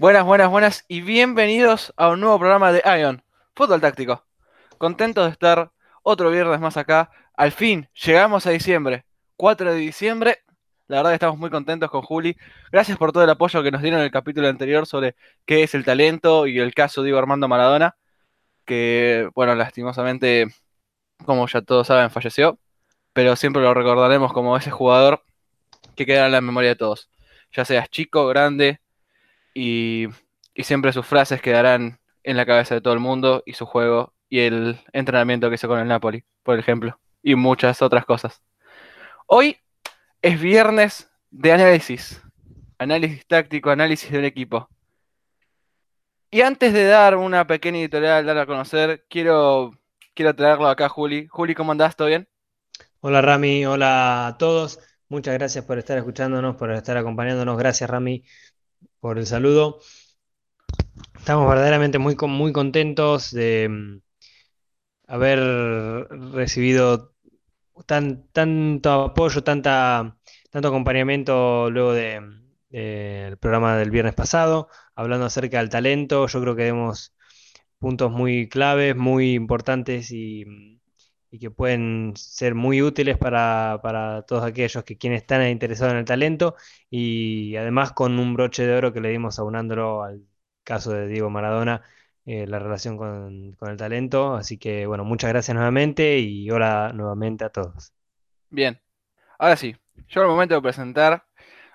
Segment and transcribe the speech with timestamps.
[0.00, 3.22] Buenas, buenas, buenas y bienvenidos a un nuevo programa de Ion,
[3.54, 4.24] Fútbol Táctico.
[4.78, 5.72] Contentos de estar
[6.02, 7.10] otro viernes más acá.
[7.36, 9.04] Al fin, llegamos a diciembre,
[9.36, 10.38] 4 de diciembre.
[10.88, 12.34] La verdad que estamos muy contentos con Juli.
[12.72, 15.74] Gracias por todo el apoyo que nos dieron en el capítulo anterior sobre qué es
[15.74, 17.94] el talento y el caso de Diego Armando Maradona,
[18.64, 20.46] que, bueno, lastimosamente,
[21.26, 22.58] como ya todos saben, falleció.
[23.12, 25.22] Pero siempre lo recordaremos como ese jugador
[25.94, 27.10] que queda en la memoria de todos.
[27.52, 28.80] Ya seas chico, grande,
[29.54, 30.08] y,
[30.56, 34.40] siempre sus frases quedarán en la cabeza de todo el mundo y su juego y
[34.40, 38.42] el entrenamiento que hizo con el Napoli, por ejemplo, y muchas otras cosas.
[39.26, 39.56] Hoy
[40.22, 42.22] es viernes de análisis,
[42.78, 44.68] análisis táctico, análisis del equipo.
[46.30, 49.72] Y antes de dar una pequeña editorial, dar a conocer, quiero,
[50.14, 51.26] quiero traerlo acá, Juli.
[51.28, 51.96] Juli, ¿cómo andás?
[51.96, 52.28] ¿Todo bien?
[53.00, 54.78] Hola Rami, hola a todos.
[55.08, 57.58] Muchas gracias por estar escuchándonos, por estar acompañándonos.
[57.58, 58.24] Gracias Rami
[59.00, 59.80] por el saludo.
[61.18, 64.00] Estamos verdaderamente muy, muy contentos de mm,
[65.06, 65.40] haber
[66.32, 67.14] recibido
[67.86, 70.16] tan, tanto apoyo, tanta,
[70.50, 76.26] tanto acompañamiento luego del programa del viernes pasado, hablando acerca del talento.
[76.26, 77.14] Yo creo que vemos
[77.78, 80.79] puntos muy claves, muy importantes y,
[81.38, 86.04] que pueden ser muy útiles para, para, todos aquellos que quienes están interesados en el
[86.04, 86.56] talento
[86.90, 90.24] y además con un broche de oro que le dimos aunándolo al
[90.64, 91.82] caso de Diego Maradona,
[92.26, 94.34] eh, la relación con, el talento.
[94.34, 97.92] Así que bueno, muchas gracias nuevamente y hola nuevamente a todos.
[98.50, 98.80] Bien,
[99.38, 99.76] ahora sí,
[100.08, 101.24] yo el momento de presentar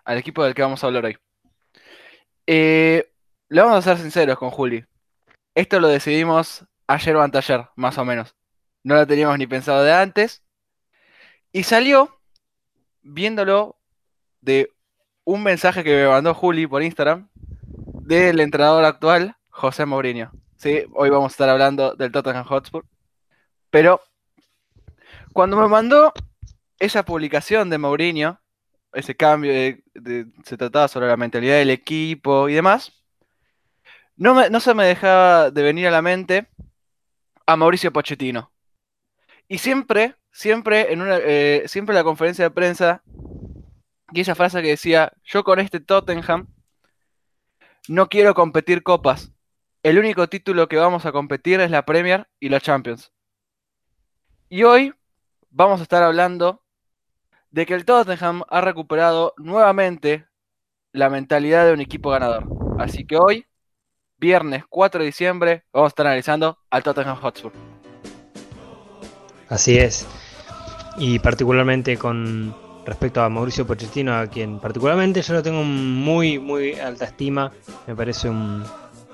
[0.03, 1.17] al equipo del que vamos a hablar hoy.
[2.47, 3.11] Eh,
[3.49, 4.85] le vamos a ser sinceros con Juli.
[5.55, 8.34] Esto lo decidimos ayer o anteayer, más o menos.
[8.85, 10.43] No lo teníamos ni pensado de antes.
[11.51, 12.19] Y salió
[13.01, 13.79] viéndolo
[14.41, 14.71] de
[15.23, 20.31] un mensaje que me mandó Juli por Instagram del entrenador actual, José Mourinho.
[20.57, 22.85] Sí, hoy vamos a estar hablando del Tottenham Hotspur.
[23.71, 24.01] Pero
[25.33, 26.13] cuando me mandó
[26.77, 28.39] esa publicación de Mourinho,
[28.93, 29.51] ese cambio,
[30.43, 32.93] se trataba sobre la mentalidad del equipo y demás,
[34.15, 36.47] no, no se me dejaba de venir a la mente
[37.47, 38.51] a Mauricio Pochettino.
[39.47, 43.03] Y siempre, siempre en una, eh, siempre en la conferencia de prensa
[44.11, 46.47] y esa frase que decía, yo con este Tottenham
[47.87, 49.31] no quiero competir copas.
[49.83, 53.11] El único título que vamos a competir es la Premier y la Champions.
[54.49, 54.93] Y hoy
[55.49, 56.63] vamos a estar hablando
[57.51, 60.27] de que el Tottenham ha recuperado nuevamente
[60.91, 62.47] la mentalidad de un equipo ganador.
[62.79, 63.45] Así que hoy,
[64.17, 67.74] viernes 4 de diciembre, vamos a estar analizando al Tottenham Hotspur.
[69.49, 70.05] Así es.
[70.97, 76.73] Y particularmente con respecto a Mauricio Pochettino, a quien particularmente yo lo tengo muy, muy
[76.73, 77.51] alta estima.
[77.87, 78.63] Me parece un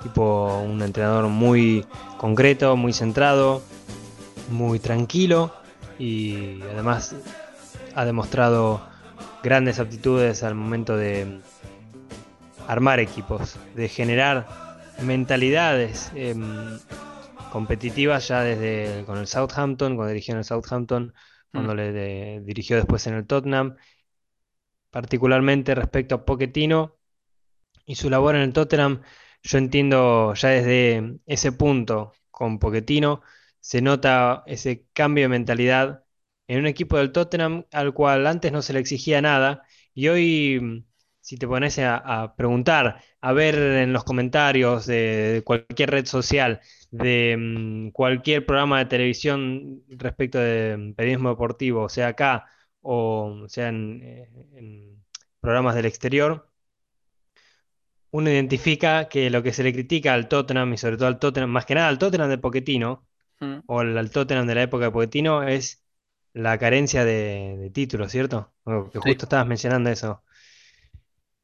[0.04, 1.86] tipo, un entrenador muy
[2.18, 3.62] concreto, muy centrado,
[4.50, 5.54] muy tranquilo
[5.98, 7.16] y además
[7.96, 8.82] ha demostrado
[9.44, 11.40] grandes aptitudes al momento de
[12.68, 14.48] armar equipos, de generar
[15.02, 16.80] mentalidades em,
[17.52, 21.14] competitivas ya desde con el Southampton, cuando dirigió en el Southampton,
[21.52, 21.78] cuando mm.
[21.78, 23.76] le dirigió después en el Tottenham,
[24.90, 26.98] particularmente respecto a Pochettino
[27.86, 29.02] y su labor en el Tottenham,
[29.44, 33.22] yo entiendo ya desde ese punto con Pochettino
[33.60, 36.06] se nota ese cambio de mentalidad
[36.48, 39.64] en un equipo del Tottenham al cual antes no se le exigía nada
[39.94, 40.86] y hoy
[41.22, 47.38] si te pones a, preguntar, a ver en los comentarios de cualquier red social, de
[47.38, 52.48] mm, cualquier programa de televisión respecto de mm, periodismo deportivo, sea acá
[52.82, 55.04] o sea eh, en,
[55.40, 56.50] programas del exterior,
[58.12, 61.50] uno identifica que lo que se le critica al Tottenham y sobre todo al Tottenham,
[61.50, 63.08] más que nada al Tottenham de Pochettino,
[63.40, 63.60] mm.
[63.68, 65.84] o al, Tottenham de la época de Pochettino, es
[66.34, 68.52] la carencia de, títulos, ¿cierto?
[68.66, 70.24] Que justo estabas mencionando eso.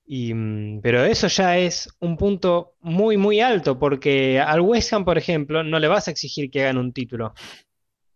[0.08, 5.18] Mm, pero eso ya es un punto muy, muy alto, porque al West Ham, por
[5.18, 7.34] ejemplo, no le vas a exigir que gane un título.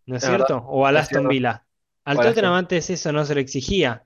[0.05, 0.57] ¿No es, cierto?
[0.57, 1.65] o al Aston Villa.
[2.03, 4.05] Al Tottenham antes eso no se le exigía.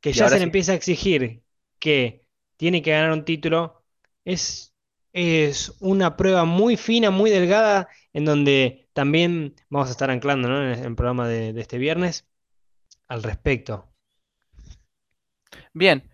[0.00, 1.42] Que ya se le empieza a exigir
[1.78, 2.24] que
[2.56, 3.84] tiene que ganar un título,
[4.24, 4.74] es,
[5.12, 10.84] es una prueba muy fina, muy delgada, en donde también vamos a estar anclando en
[10.84, 12.26] el programa de este viernes
[13.08, 13.94] al respecto.
[15.72, 16.10] Bien,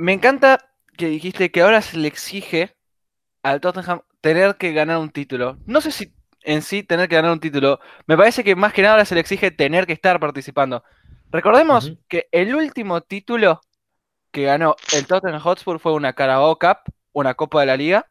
[0.00, 0.58] me encanta
[0.96, 2.74] que dijiste que ahora se le exige
[3.42, 5.58] al Tottenham tener que ganar un título.
[5.66, 7.80] No sé si en sí tener que ganar un título.
[8.06, 10.82] Me parece que más que nada ahora se le exige tener que estar participando.
[11.30, 13.60] Recordemos que el último título
[14.30, 16.78] que ganó el Tottenham Hotspur fue una Carabao Cup
[17.12, 18.10] una Copa de la Liga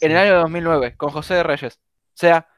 [0.00, 1.80] en el año 2009 con José de Reyes.
[1.80, 2.48] O sea,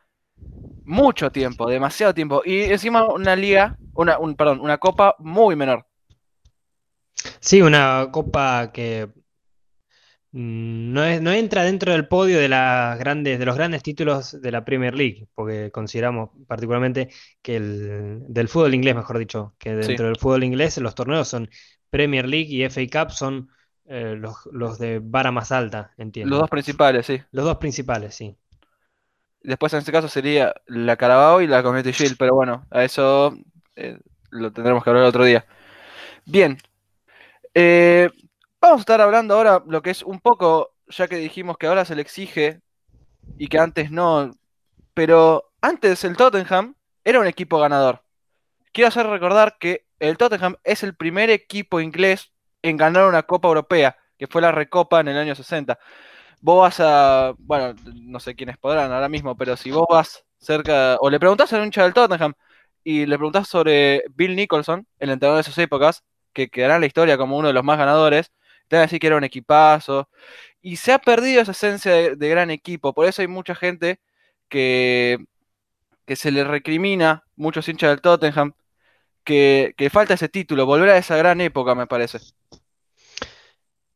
[0.85, 2.43] mucho tiempo, demasiado tiempo.
[2.45, 5.88] Y encima una liga, una, un, perdón, una copa muy menor.
[7.41, 9.09] Sí, una copa que
[10.33, 14.41] mm, no, es- no entra dentro del podio de las grandes, de los grandes títulos
[14.41, 17.09] de la Premier League, porque consideramos particularmente
[17.43, 19.77] que el del fútbol inglés, mejor dicho, que Sí.
[19.87, 21.49] dentro del fútbol inglés los torneos son
[21.91, 23.49] Premier League y FA Cup son
[23.87, 26.31] eh, los, los de vara más alta, entiendo.
[26.31, 27.23] Los dos principales, sí.
[27.33, 28.37] Los dos principales, sí.
[29.41, 33.35] Después en este caso sería la Carabao y la Community Shield, pero bueno, a eso
[33.77, 33.99] eh,
[34.31, 35.47] lo tendremos que hablar otro día.
[36.27, 36.59] Bien,
[37.61, 38.11] eh,
[38.61, 41.85] vamos a estar hablando ahora lo que es un poco, ya que dijimos que ahora
[41.85, 42.61] se le exige
[43.37, 44.31] y que antes no,
[44.95, 46.75] pero antes el Tottenham
[47.05, 48.03] era un equipo ganador.
[48.73, 52.33] Quiero hacer recordar que el Tottenham es el primer equipo inglés
[52.63, 55.79] en ganar una Copa Europea, que fue la Recopa en el año 60
[56.41, 60.97] vos vas a, bueno, no sé quiénes podrán ahora mismo, pero si vos vas cerca,
[61.01, 62.35] o le preguntás a un hincha del Tottenham
[62.85, 66.05] y le preguntás sobre Bill Nicholson, el entrenador de esas épocas,
[66.47, 68.33] que quedará en la historia como uno de los más ganadores,
[68.69, 70.09] te van a decir que era un equipazo.
[70.63, 74.01] Y se ha perdido esa esencia de, gran equipo, por eso hay mucha gente
[74.49, 75.19] que,
[76.07, 78.55] que se le recrimina, muchos hinchas del Tottenham,
[79.25, 82.19] que, que falta ese título, volver a esa gran época, me parece.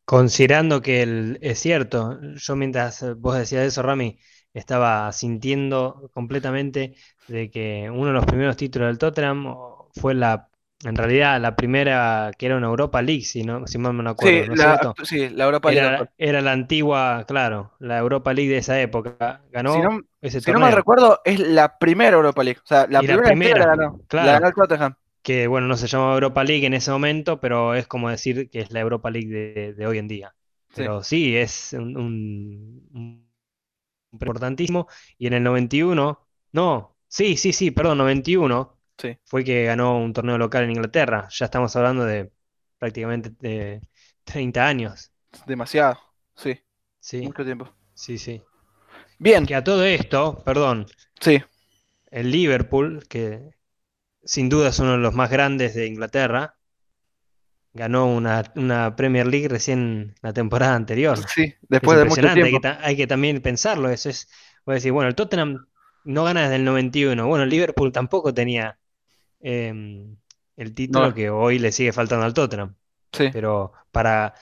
[0.04, 4.18] Considerando que el- es cierto, yo mientras eh, vos decías eso, Rami,
[4.52, 6.96] estaba sintiendo completamente
[7.28, 9.54] de que uno de los primeros títulos del Tottenham
[9.94, 10.50] fue la,
[10.84, 14.10] en realidad la primera que era una Europa League, si no, si mal no me
[14.10, 14.98] acuerdo, Sí, ¿no la, cierto?
[15.04, 15.94] sí, la Europa League.
[16.18, 19.42] Era, la antigua, claro, la Europa League de esa época.
[19.64, 20.72] Si Ganó no, ese si no mal torneo.
[20.72, 22.60] recuerdo, es la primera Europa League.
[22.62, 24.00] O sea, la Y la primera la primera, ganó.
[24.18, 24.40] La claro.
[24.40, 24.94] ganó el Tottenham.
[25.22, 28.60] que bueno, no se llama Europa League en ese momento, pero es como decir que
[28.60, 30.34] es la Europa League de, de hoy en día.
[30.74, 30.84] Sí.
[30.84, 33.32] Pero sí, es un, un- un
[34.12, 34.88] importantísimo.
[35.18, 39.18] Y en el 91, no, sí, sí, sí, perdón, 91 Sí.
[39.24, 41.28] fue que ganó un torneo local en Inglaterra.
[41.30, 42.32] Ya estamos hablando de
[42.78, 43.80] prácticamente de
[44.24, 45.12] 30 años.
[45.46, 45.98] Demasiado.
[46.34, 46.58] Sí,
[47.00, 47.70] Sí, mucho tiempo.
[47.94, 48.42] sí, sí.
[49.18, 50.86] Bien, Que a todo esto, perdón,
[51.20, 51.42] sí,
[52.12, 53.56] el Liverpool, que
[54.24, 56.56] sin duda es uno de los más grandes de Inglaterra,
[57.72, 61.30] ganó una, una Premier League recién la temporada anterior.
[61.34, 62.68] sí, Es después de mucho impresionante, hay que, tiempo.
[62.80, 63.88] hay que también pensarlo.
[63.90, 64.28] Eso es,
[64.64, 65.66] voy a decir, bueno, el Tottenham
[66.04, 67.26] no gana desde el 91.
[67.26, 68.78] Bueno, el Liverpool tampoco tenía
[69.42, 70.16] em,
[70.56, 72.76] el título No, que hoy le sigue faltando al Tottenham.
[73.12, 73.28] sí.
[73.32, 74.34] Pero para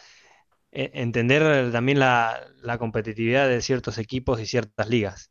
[0.72, 5.28] eh, entender también la, la competitividad de ciertos equipos y ciertas ligas.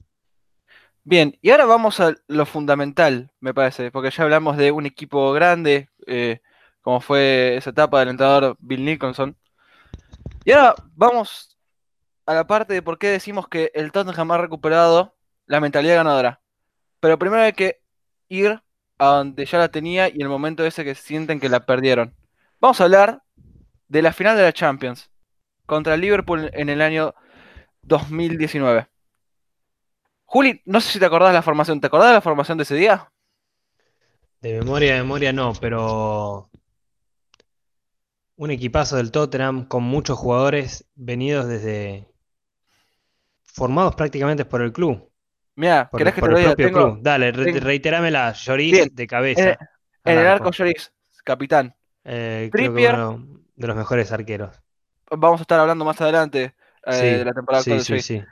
[1.03, 5.31] Bien, y ahora vamos a lo fundamental, me parece, porque ya hablamos de un equipo
[5.31, 6.41] grande, eh,
[6.81, 9.35] como fue esa etapa del entrenador Bill Nicholson.
[10.45, 11.57] Y ahora vamos
[12.25, 15.15] a la parte de por qué decimos que el Tottenham ha recuperado
[15.47, 16.41] la mentalidad ganadora.
[16.99, 17.81] Pero primero hay que
[18.27, 18.61] ir
[18.99, 22.13] a donde ya la tenía y el momento ese que sienten que la perdieron.
[22.59, 23.23] Vamos a hablar
[23.87, 25.09] de la final de la Champions
[25.65, 27.15] contra Liverpool en el año
[27.81, 28.87] 2019.
[30.25, 31.81] Juli, no sé si te acordás de la formación.
[31.81, 33.11] ¿Te acordás de la formación de ese día?
[34.41, 36.49] De memoria, de memoria no, pero
[38.35, 42.07] un equipazo del Tottenham con muchos jugadores venidos desde
[43.43, 45.08] formados prácticamente por el club,
[45.59, 46.55] Mira, ¿querés que te lo diga?
[46.55, 46.97] Tengo.
[47.01, 49.49] Dale, re- reiterámela, Lloris Bien, de en, cabeza
[50.05, 50.51] en el arco arco.
[50.51, 50.93] Lloris,
[51.25, 51.75] capitán.
[52.05, 54.57] Eh, Trippier, uno de los mejores arqueros.
[55.11, 58.23] vamos a estar hablando más adelante eh, de la temporada actual sí, sí, sí.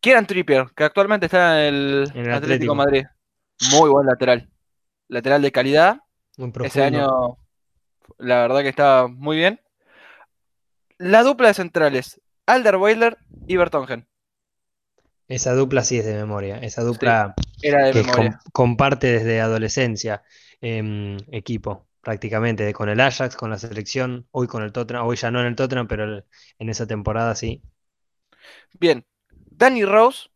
[0.00, 3.04] Kieran Trippier, que actualmente está en el En el Atlético Madrid.
[3.72, 4.48] Muy buen lateral.
[5.08, 5.98] Lateral de calidad.
[6.38, 7.36] muy Ese año,
[8.16, 9.60] la verdad que está muy bien.
[10.96, 14.06] La dupla de centrales, Alderweiler y Bertongen.
[15.34, 16.58] Esa dupla sí es de memoria.
[16.58, 20.22] Esa Sí, dupla era de que com- comparte desde adolescencia
[20.60, 25.30] em, equipo, prácticamente, con el Ajax, con la selección, hoy con el Tottenham, hoy ya
[25.30, 26.24] no en el Tottenham, pero el-
[26.58, 27.62] en esa temporada sí.
[28.78, 29.04] Bien,
[29.50, 30.28] Danny Rose.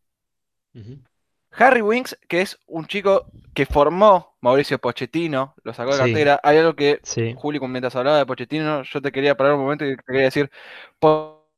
[1.53, 6.41] Harry Winks, que es un chico que formó Mauricio Pochettino, lo sacó de Sí, cantera.
[6.43, 9.85] Hay algo que, sí, Juli, mientras hablaba de Pochettino, yo te quería parar un momento
[9.85, 10.51] y te quería decir,
[10.99, 11.49] Po-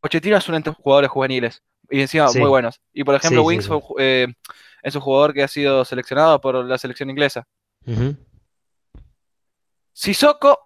[0.00, 2.80] Pochettino es un de jugadores juveniles y encima muy sí, buenos.
[2.92, 3.86] Y por ejemplo, sí, sí, sí.
[3.86, 4.26] ju- eh,
[4.82, 7.46] es un jugador que ha sido seleccionado por la selección inglesa.
[7.86, 8.16] Ujú.
[9.92, 10.58] Sissoko,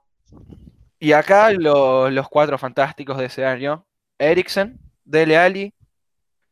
[0.98, 3.86] y acá lo- los cuatro fantásticos de ese año,
[4.18, 5.74] Eriksen, Dele Alli,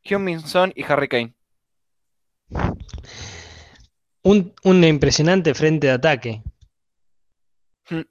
[0.04, 1.34] Heung-min Son y Harry Kane.
[4.22, 6.42] Un, un impresionante frente de ataque.
[7.90, 8.04] Mm, Un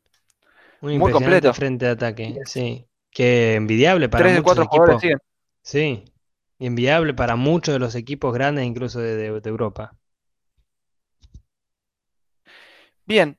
[0.82, 1.54] Muy impresionante completo.
[1.54, 2.88] frente de ataque, sí.
[3.12, 5.18] que envidiable para Tres de cuatro jugadores siguen.
[5.62, 6.06] Sí,
[6.60, 9.96] envidiable para muchos de los equipos grandes, incluso de, de- de Europa.
[13.06, 13.38] Bien,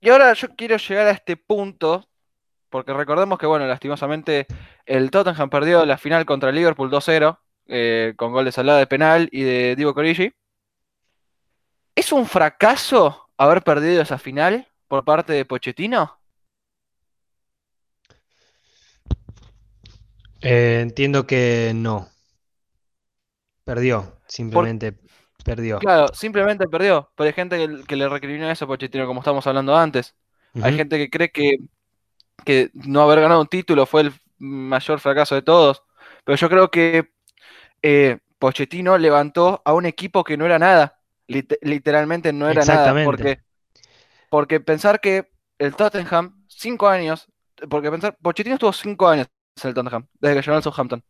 [0.00, 2.08] y ahora yo quiero llegar a este punto,
[2.70, 4.46] porque recordemos que, bueno, lastimosamente
[4.86, 8.86] el Tottenham perdió la final contra el Liverpool 2-0, eh, con gol de Salada de
[8.88, 10.32] penal y de Divo Corigi.
[11.96, 16.20] ¿Es un fracaso haber perdido esa final por parte de Pochettino?
[20.40, 22.08] Eh, entiendo que no.
[23.64, 24.92] Perdió, simplemente
[25.44, 25.78] perdió.
[25.78, 29.46] Claro, simplemente perdió, pero hay gente que, que le recrimina eso a Pochettino, como estamos
[29.46, 30.14] hablando antes.
[30.60, 31.56] Hay gente que cree que,
[32.44, 35.82] que no haber ganado un título fue el mayor fracaso de todos,
[36.24, 37.10] pero yo creo que
[37.82, 43.00] eh, Pochettino levantó a un equipo que no era nada, lit- literalmente no era nada,
[43.02, 43.40] porque,
[44.30, 47.28] porque pensar que el Tottenham, cinco años,
[47.70, 49.28] porque pensar, Pochettino estuvo cinco años
[49.62, 51.04] en el Tottenham, desde que llegó al Southampton.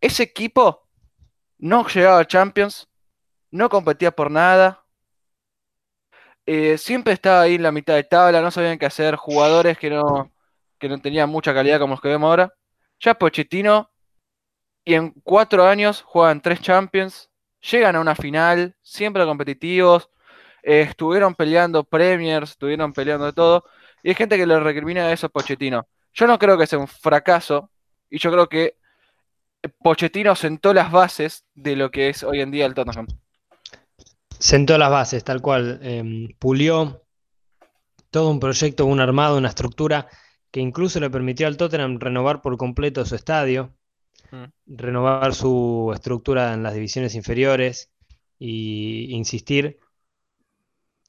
[0.00, 0.83] Ese equipo
[1.58, 2.88] no llegaba a Champions,
[3.50, 4.84] no competía por nada,
[6.46, 9.90] eh, siempre estaba ahí en la mitad de tabla, no sabían qué hacer, jugadores que
[9.90, 10.32] no,
[10.78, 12.52] que no tenían mucha calidad como los que vemos ahora.
[13.00, 13.90] Ya Pochettino,
[14.84, 17.30] y en cuatro años juegan tres Champions,
[17.60, 20.10] llegan a una final, siempre competitivos,
[20.62, 23.64] eh, estuvieron peleando Premiers, estuvieron peleando de todo,
[24.02, 25.88] y hay gente que le recrimina eso a Pochettino.
[26.12, 27.70] Yo no creo que sea un fracaso,
[28.10, 28.76] y yo creo que
[29.68, 33.06] Pochettino sentó las bases de lo que es hoy en día el Tottenham.
[34.38, 35.80] Sentó las bases, tal cual.
[35.82, 37.02] em, pulió
[38.10, 40.08] todo un proyecto, un armado, una estructura
[40.50, 43.74] que incluso le permitió al Tottenham renovar por completo su estadio,
[44.30, 44.44] Mm.
[44.66, 47.90] renovar su estructura en las divisiones inferiores
[48.38, 49.78] y insistir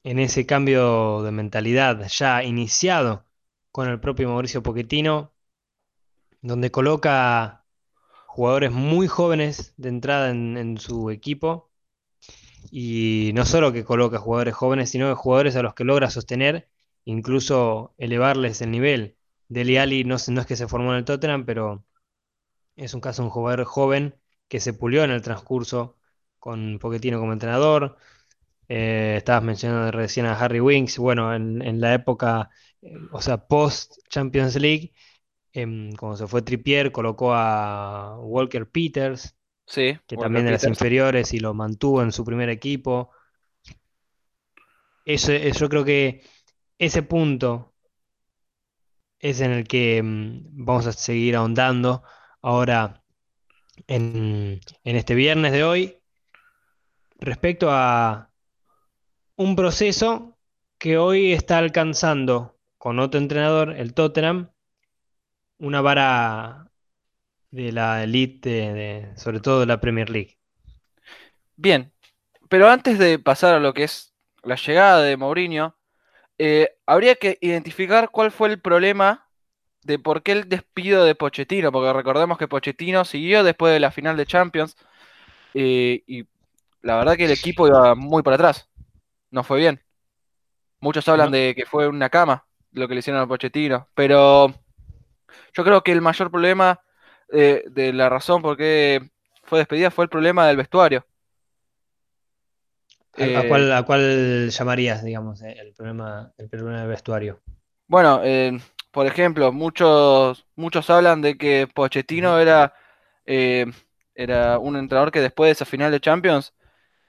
[0.04, 3.26] en ese cambio de mentalidad ya iniciado
[3.72, 5.34] con el propio Mauricio Pochettino,
[6.40, 7.65] donde coloca
[8.36, 11.70] jugadores muy jóvenes de entrada en, su equipo
[12.70, 16.68] y no solo que coloca jugadores jóvenes, sino que jugadores a los que logra sostener,
[17.04, 19.16] incluso elevarles el nivel.
[19.48, 21.86] Dele Alli no, es que se formó en el Tottenham, pero
[22.76, 24.16] es un caso de un jugador joven
[24.48, 25.96] que se pulió en el transcurso
[26.38, 27.96] con Pochettino como entrenador.
[28.68, 32.50] Eh, estabas mencionando recién a Harry Winks, bueno, en, en la época,
[32.82, 34.92] eh, o sea, post Champions League,
[35.56, 39.36] em, cuando se fue Trippier, colocó a Walker Peters,
[39.66, 43.10] Sí, que Walker también de las inferiores y lo mantuvo en su primer equipo.
[45.04, 46.22] Eso, eso yo creo que
[46.78, 47.74] ese punto
[49.18, 52.02] es en el que mm, vamos a seguir ahondando
[52.42, 53.02] ahora
[53.86, 55.98] en, en este viernes de hoy
[57.18, 58.30] respecto a
[59.36, 60.38] un proceso
[60.78, 64.50] que hoy está alcanzando con otro entrenador, el Tottenham,
[65.58, 66.70] una vara
[67.50, 70.38] de la elite, de- de- sobre todo de la Premier League.
[71.56, 71.92] Bien,
[72.48, 75.76] pero antes de pasar a lo que es la llegada de Mourinho,
[76.38, 79.28] eh, habría que identificar cuál fue el problema
[79.82, 83.92] de por qué el despido de Pochettino, porque recordemos que Pochettino siguió después de la
[83.92, 84.76] final de Champions
[85.54, 86.26] eh, y
[86.82, 88.70] la verdad que el equipo iba muy para atrás,
[89.30, 89.82] no fue bien.
[90.80, 91.36] Muchos hablan No.
[91.36, 94.54] de que fue una cama lo que le hicieron a Pochettino, pero
[95.54, 96.80] yo creo que el mayor problema
[97.32, 99.10] eh, de la razón por qué
[99.44, 101.06] fue despedida fue el problema del vestuario.
[103.18, 107.40] ¿A, a Eh, cuál, a cuál llamarías, digamos, eh, el problema, el problema del vestuario?
[107.88, 108.58] Bueno, eh,
[108.90, 112.74] por ejemplo, muchos, muchos hablan de que Pochettino era,
[113.26, 113.66] eh,
[114.14, 116.52] era un entrenador que después de esa final de Champions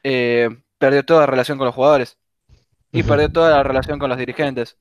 [0.03, 2.17] eh, perdió toda relación con los jugadores
[2.91, 4.77] y perdió toda la relación con los dirigentes.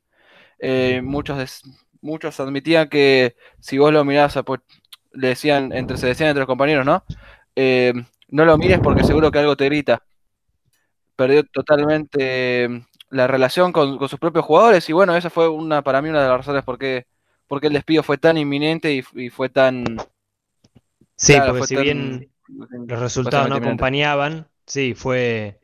[0.60, 1.62] Eh, muchos,
[2.06, 4.58] muchos admitían que si vos lo mirás Po-
[5.12, 7.04] le decían, entre, se decían entre los compañeros, ¿no?
[7.56, 7.92] Eh,
[8.28, 10.04] no lo mires porque seguro que algo te grita.
[11.16, 12.68] Perdió totalmente eh,
[13.10, 16.22] la relación con, con sus propios jugadores y bueno, esa fue una para mí una
[16.22, 17.06] de las razones por qué,
[17.46, 19.84] por qué el despido fue tan inminente y, y fue tan,
[21.16, 22.28] Sí, claro, porque si tan bien
[22.86, 25.60] los resultados no acompañaban, sí, fue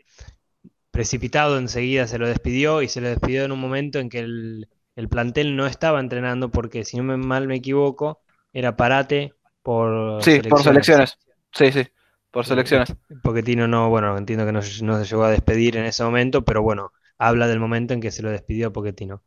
[0.91, 4.69] precipitado enseguida, se lo despidió y se lo despidió en un momento en que el,
[4.97, 8.23] el plantel no estaba entrenando porque, si no me, mal me equivoco,
[8.53, 10.89] era parate por Sí, por selecciones.
[10.89, 11.19] selecciones.
[11.53, 11.87] Sí, sí,
[12.31, 12.97] por Eh, selecciones.
[13.23, 16.63] Pochettino no, bueno, entiendo que no, no se llegó a despedir en ese momento, pero
[16.63, 19.23] bueno, habla del momento en que se lo despidió a Pochettino.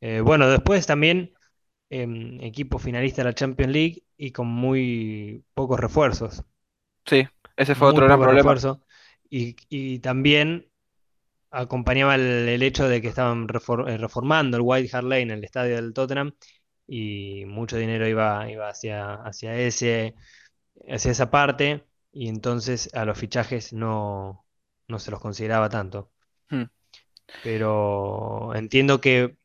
[0.00, 1.34] Eh, bueno, después también
[1.90, 6.44] em, equipo finalista de la Champions League y con muy pocos refuerzos.
[7.06, 8.60] Sí, ese fue Muy otro gran problema.
[8.60, 8.78] refuerzos.
[9.30, 10.69] Y, y también
[11.50, 15.76] acompañaba el, el hecho de que estaban eh, reformando el White Hart Lane, el estadio
[15.76, 16.32] del Tottenham,
[16.86, 20.14] y mucho dinero iba, iba hacia, hacia, ese,
[20.88, 24.46] hacia esa parte y entonces a los fichajes no,
[24.88, 26.12] no se los consideraba tanto.
[26.50, 26.64] Hmm.
[27.40, 29.36] Pero entiendo que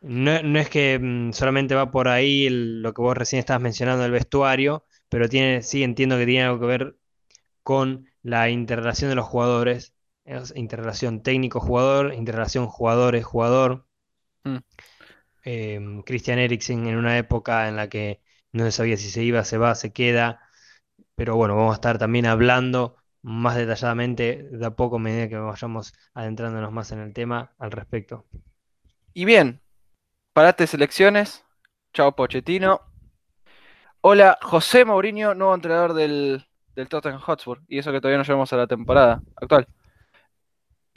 [0.00, 3.62] no, no es que mm, solamente va por ahí el- lo que vos recién estabas
[3.62, 6.96] mencionando del vestuario, pero tiene, sí entiendo que tiene algo que ver
[7.62, 9.94] con la interrelación de los jugadores,
[10.28, 13.86] es interrelación técnico-jugador, interrelación jugadores-jugador.
[14.44, 14.58] Hmm.
[15.42, 18.20] Em, Christian Eriksen en una época en la que
[18.52, 20.40] no se sabía si se iba, se va, se queda,
[21.14, 25.36] pero bueno, vamos a estar también hablando más detalladamente de a poco a medida que
[25.36, 28.26] vayamos adentrándonos más en el tema al respecto.
[29.14, 29.60] Y bien,
[30.32, 31.44] parate selecciones.
[31.92, 32.82] Chao Pochettino.
[34.02, 37.62] Hola, José Mourinho, nuevo entrenador del, del Tottenham Hotspur.
[37.66, 39.66] Y eso que todavía no llegamos a la temporada actual.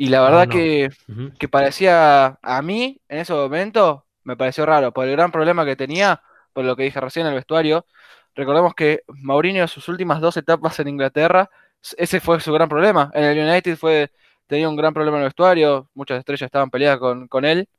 [0.02, 0.52] Y la verdad no.
[0.52, 0.90] que,
[1.38, 5.76] que parecía, a mí, en ese momento, me pareció raro, por el gran problema que
[5.76, 7.86] tenía, por lo que dije recién en el vestuario.
[8.34, 11.52] Recordemos que Mourinho en sus últimas dos etapas en Inglaterra,
[11.98, 13.12] ese fue su gran problema.
[13.14, 14.10] En el United fue,
[14.48, 17.70] tenía un gran problema en el vestuario, muchas estrellas estaban peleadas con, con él.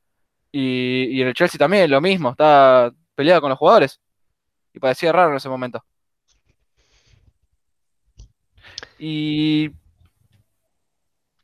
[0.49, 3.99] Y, y en el Chelsea también, lo mismo, estaba peleado con los jugadores.
[4.73, 5.83] Y parecía raro en ese momento.
[8.97, 9.71] Y...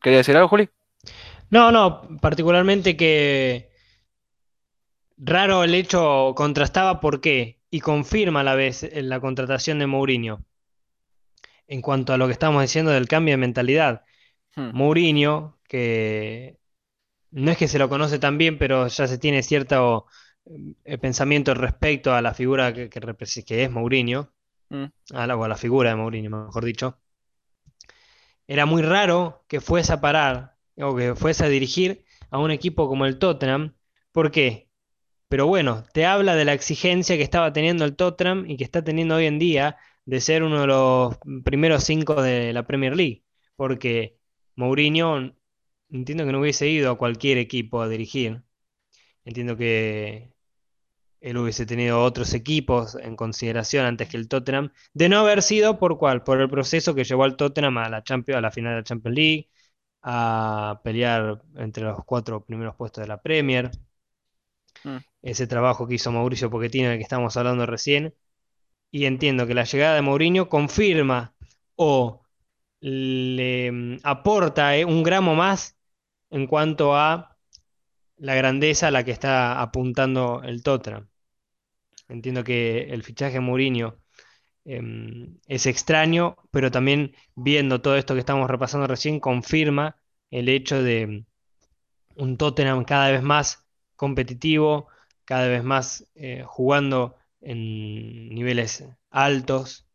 [0.01, 0.69] ¿Quería decir algo, Juli?
[1.49, 3.69] No, no, particularmente que
[5.17, 9.85] raro el hecho contrastaba por qué y confirma a la vez en la contratación de
[9.85, 10.43] Mourinho
[11.67, 14.03] en cuanto a lo que estamos diciendo del cambio de mentalidad.
[14.55, 16.59] Hmm, Mourinho, que
[17.31, 20.07] no es que se lo conoce tan bien, pero ya se tiene cierto
[20.85, 24.33] eh, pensamiento respecto a la figura que, que represe- que es Mourinho,
[24.69, 26.99] hmm, a la, o a la figura de Mourinho, mejor dicho.
[28.49, 32.87] Era muy raro que fuese a parar o que fuese a dirigir a un equipo
[32.89, 33.75] como el Tottenham.
[34.11, 34.69] ¿Por qué?
[35.29, 38.83] Pero bueno, te habla de la exigencia que estaba teniendo el Tottenham y que está
[38.83, 43.23] teniendo hoy en día de ser uno de los primeros cinco de la Premier League.
[43.55, 44.17] Porque
[44.55, 45.35] Mourinho
[45.91, 48.43] entiendo que no hubiese ido a cualquier equipo a dirigir.
[49.25, 50.33] Entiendo que
[51.21, 55.79] él hubiese tenido otros equipos en consideración antes que el Tottenham, de no haber sido
[55.79, 58.73] por cuál, por el proceso que llevó al Tottenham a la Champions, a la final
[58.73, 59.49] de la Champions League,
[60.01, 63.71] a pelear entre los cuatro primeros puestos de la Premier.
[64.83, 64.97] hmm.
[65.21, 68.15] Ese trabajo que hizo Mauricio Pochettino del que estamos hablando recién.
[68.91, 71.35] Y entiendo que la llegada de Mourinho confirma
[71.75, 72.23] o
[72.81, 75.77] le mm, aporta eh, un gramo más
[76.29, 77.37] en cuanto a
[78.17, 81.08] la grandeza a la que está apuntando el Tottenham.
[82.09, 83.97] Entiendo que el fichaje de Mourinho
[84.65, 89.95] em, es extraño, pero también viendo todo esto que estamos repasando recién, confirma
[90.31, 91.25] el hecho de
[92.15, 94.87] un Tottenham cada vez más competitivo,
[95.25, 99.85] cada vez más eh, jugando en niveles altos,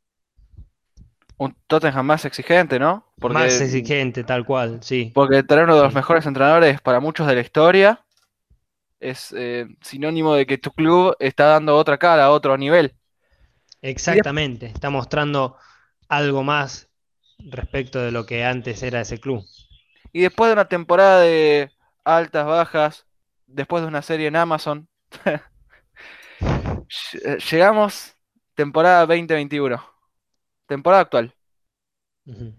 [1.37, 3.13] Un Tottenham más exigente, ¿no?
[3.19, 5.11] Porque, más exigente, tal cual, sí.
[5.15, 8.04] porque tener uno de los mejores entrenadores para muchos de la historia
[9.11, 12.97] es eh, sinónimo de que tu club está dando otra cara, otro nivel.
[13.83, 15.57] Exactamente, está mostrando
[16.09, 16.89] algo más
[17.39, 19.45] respecto de lo que antes era ese club.
[20.13, 21.73] Y después de una temporada de
[22.05, 23.07] altas, bajas,
[23.47, 24.89] después de una serie en Amazon,
[26.89, 28.17] ll- llegamos
[28.55, 29.83] temporada 2021,
[30.67, 31.35] temporada actual,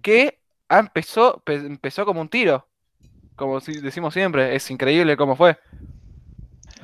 [0.02, 2.68] que empezó, pe- empezó como un tiro,
[3.36, 5.58] como decimos siempre, es increíble cómo fue.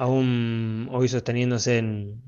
[0.04, 2.24] Aún hoy sosteniéndose en,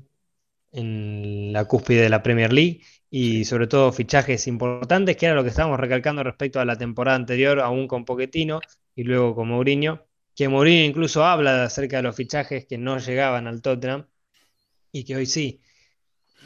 [0.72, 5.42] en la cúspide de la Premier League y sobre todo fichajes importantes, que era lo
[5.44, 8.60] que estábamos recalcando respecto a la temporada anterior, aún con Pochettino
[8.94, 10.06] y luego con Mourinho,
[10.36, 14.06] que Mourinho incluso habla acerca de los fichajes que no llegaban al Tottenham
[14.92, 15.60] y que hoy sí,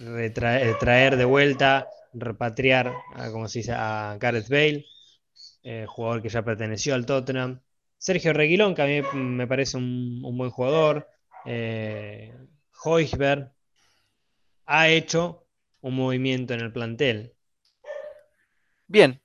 [0.01, 4.87] retraer, traer de vuelta, repatriar, a, como se dice, a Gareth Bale,
[5.63, 7.61] eh, jugador que ya perteneció al Tottenham.
[7.99, 11.09] Sergio Reguilón, que a mí me parece un, un buen jugador.
[11.45, 12.35] Eh,
[14.67, 15.47] ha hecho
[15.81, 17.35] un movimiento en el plantel.
[18.87, 19.21] Bien,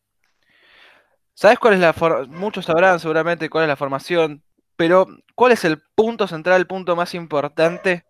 [1.33, 2.37] ¿sabes cuál es la formación?
[2.37, 4.43] Muchos sabrán seguramente cuál es la formación,
[4.75, 8.05] pero ¿cuál es el punto central, el punto más importante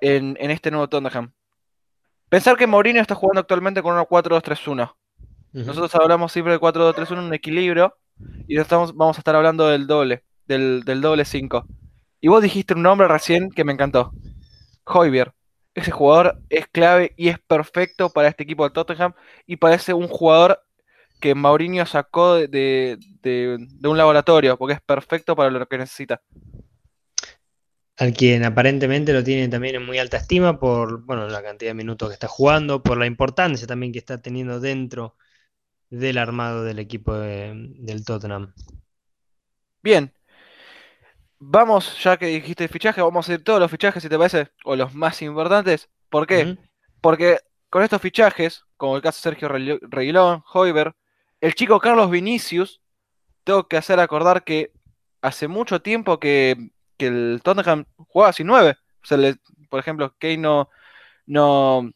[0.00, 1.32] en, en este nuevo Tottenham?
[2.28, 4.94] Pensar que Mourinho está jugando actualmente con una 4-2-3-1.
[5.54, 5.64] Ujú.
[5.66, 7.96] Nosotros hablamos siempre de 4-2-3-1, un equilibrio,
[8.48, 11.66] y estamos, vamos a estar hablando del doble, del, del doble 5.
[12.24, 14.14] Y vos dijiste un nombre recién que me encantó.
[14.86, 15.34] Højbjerg.
[15.74, 19.14] Ese jugador es clave y es perfecto para este equipo de Tottenham
[19.46, 20.60] y parece un jugador
[21.20, 25.78] que Mourinho sacó de, de- de- de un laboratorio, porque es perfecto para lo que
[25.78, 26.22] necesita.
[27.96, 31.74] al quien aparentemente lo tiene también en muy alta estima por bueno, la cantidad de
[31.74, 35.16] minutos que está jugando, por la importancia también que está teniendo dentro
[35.90, 38.54] del armado del equipo de- del Tottenham.
[39.82, 40.12] Bien,
[41.50, 44.76] vamos, ya que dijiste fichaje, vamos a ir todos los fichajes, si te parece, o
[44.76, 45.88] los más importantes.
[46.08, 46.50] ¿Por qué?
[47.00, 47.38] Porque
[47.70, 50.94] con estos fichajes, como el caso de Sergio Reguilón, Reguilón, Hoiber,
[51.40, 52.80] el chico Carlos Vinicius,
[53.44, 54.72] tengo que hacer acordar que
[55.22, 58.76] hace mucho tiempo que, que el Tottenham jugaba sin nueve.
[59.02, 59.36] O sea, le-
[59.70, 60.70] por ejemplo, Kane no,
[61.26, 61.90] no,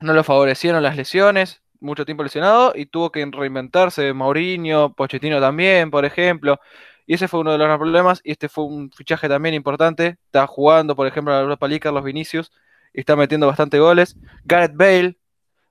[0.00, 4.12] no lo favorecieron las lesiones, mucho tiempo lesionado, y tuvo que reinventarse.
[4.12, 6.58] Mourinho, Pochettino también, por ejemplo.
[7.06, 8.20] Y ese fue uno de los problemas.
[8.24, 10.18] Y este fue un fichaje también importante.
[10.26, 12.52] Está jugando, por ejemplo, a la Europa League Carlos Vinicius.
[12.92, 14.16] Y está metiendo bastante goles.
[14.44, 15.18] Gareth Bale,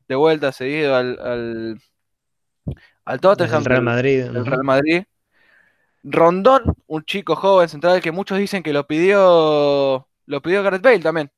[0.08, 1.80] de vuelta, seguido al,
[3.06, 4.26] al, Tottenham, el Real Madrid.
[4.30, 4.44] ujú.
[4.44, 5.04] Real Madrid.
[6.04, 11.00] Rondón, un chico joven central que muchos dicen que lo pidió, lo pidió Gareth Bale
[11.00, 11.32] también.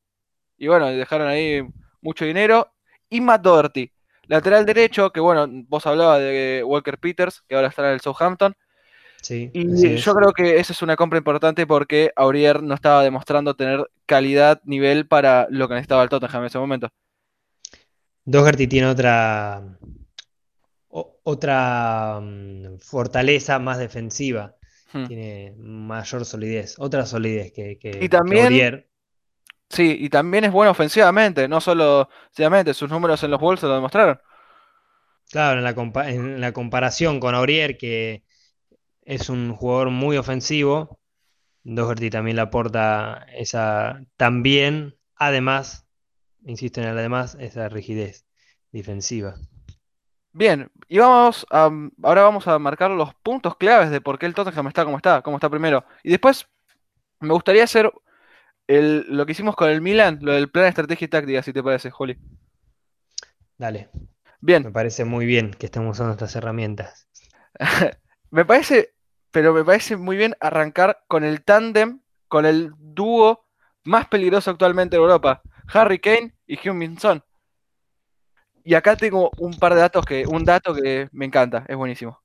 [0.58, 1.62] Y bueno, dejaron ahí
[2.01, 2.71] mucho dinero.
[3.10, 3.91] Y Matt Doherty,
[4.27, 8.56] lateral derecho, que bueno, vos hablabas de Walker Peters, que ahora está en el Southampton.
[9.23, 13.55] Sí, Y yo creo que esa es una compra importante porque Aurier no estaba demostrando
[13.55, 16.89] tener calidad, nivel para lo que necesitaba el Tottenham en ese momento.
[18.25, 19.62] Doherty tiene otra,
[20.89, 24.55] o- otra mm, fortaleza más defensiva,
[24.93, 25.05] Hmm.
[25.07, 28.89] tiene mayor solidez, otra solidez que, que, Y que también- Aurier.
[29.69, 33.73] Sí, y también es bueno ofensivamente, no solo ofensivamente, sus números en los Wolves lo
[33.73, 34.19] demostraron.
[35.31, 38.23] Claro, en la, compa- en la comparación con Aurier, que
[39.05, 40.99] es un jugador muy ofensivo,
[41.63, 45.87] Doherty también le aporta esa también, además,
[46.45, 48.25] insisto en el además, esa rigidez
[48.71, 49.35] defensiva.
[50.31, 51.69] Bien, y vamos a,
[52.01, 55.21] ahora vamos a marcar los puntos claves de por qué el Tottenham está como está,
[55.21, 55.85] como está primero.
[56.03, 56.47] Y después
[57.21, 57.91] me gustaría hacer
[58.67, 61.63] el- lo que hicimos con el Milan, lo del plan, estrategia y táctica, si te
[61.63, 62.17] parece, Juli.
[63.57, 63.89] Dale,
[64.41, 67.07] Bien, me parece muy bien que estemos usando estas herramientas.
[68.33, 68.93] me parece,
[69.31, 73.45] pero me parece muy bien arrancar con el tándem, con el dúo
[73.85, 75.41] más peligroso actualmente en Europa,
[75.73, 77.23] Harry Kane y Heung-min Son.
[78.63, 82.21] Y acá tengo un par de datos que, un dato que me encanta, es buenísimo.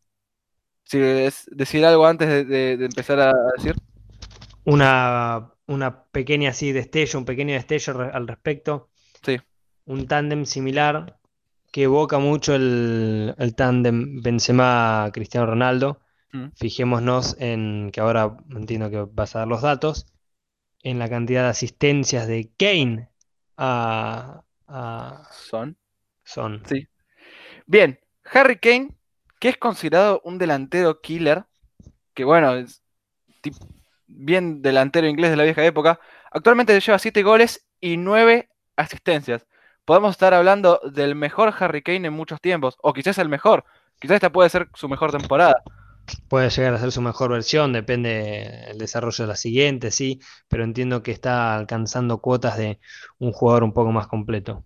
[0.85, 3.77] Si es decir algo antes de, de- de empezar a decir.
[4.65, 8.91] Una, una pequeña así destello, un pequeño destello al respecto.
[9.25, 9.39] Sí.
[9.87, 11.18] Un tándem similar
[11.73, 16.01] que evoca mucho el, el tándem Benzema-Cristiano Ronaldo.
[16.33, 16.49] Mm.
[16.57, 20.07] Fijémonos en que ahora entiendo que vas a dar los datos,
[20.83, 23.11] en la cantidad de asistencias de Kane
[23.57, 25.77] a, a Son.
[26.25, 26.63] Son.
[26.67, 26.87] Sí.
[27.67, 28.97] Bien, Harry Kane,
[29.41, 31.45] que es considerado un delantero killer,
[32.15, 32.83] que bueno, es
[34.07, 36.01] bien delantero inglés de la vieja época,
[36.31, 39.47] actualmente lleva 7 goles y 9 asistencias.
[39.89, 43.65] Podemos estar hablando del mejor Harry Kane en muchos tiempos, o quizás el mejor,
[43.99, 45.63] quizás esta puede ser su mejor temporada.
[46.29, 50.63] Puede llegar a ser su mejor versión, depende del desarrollo de la siguiente, sí, pero
[50.63, 52.81] entiendo que está alcanzando cuotas de
[53.19, 54.63] un jugador un poco más completo.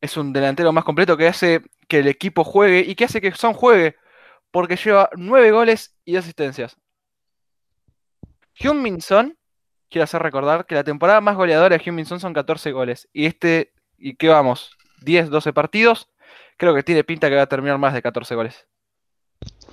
[0.00, 3.32] Es un delantero más completo que hace que el equipo juegue y que hace que
[3.32, 3.96] Son juegue,
[4.50, 6.78] porque lleva 9 goles y 2 asistencias.
[8.54, 9.36] Heung-min Son,
[9.90, 13.10] quiero hacer recordar que la temporada más goleadora de Heung-min Son son 14 goles.
[13.12, 14.76] Y este, ¿y qué vamos?
[15.02, 16.08] 10, 12 partidos.
[16.56, 18.66] Creo que tiene pinta que va a terminar más de 14 goles.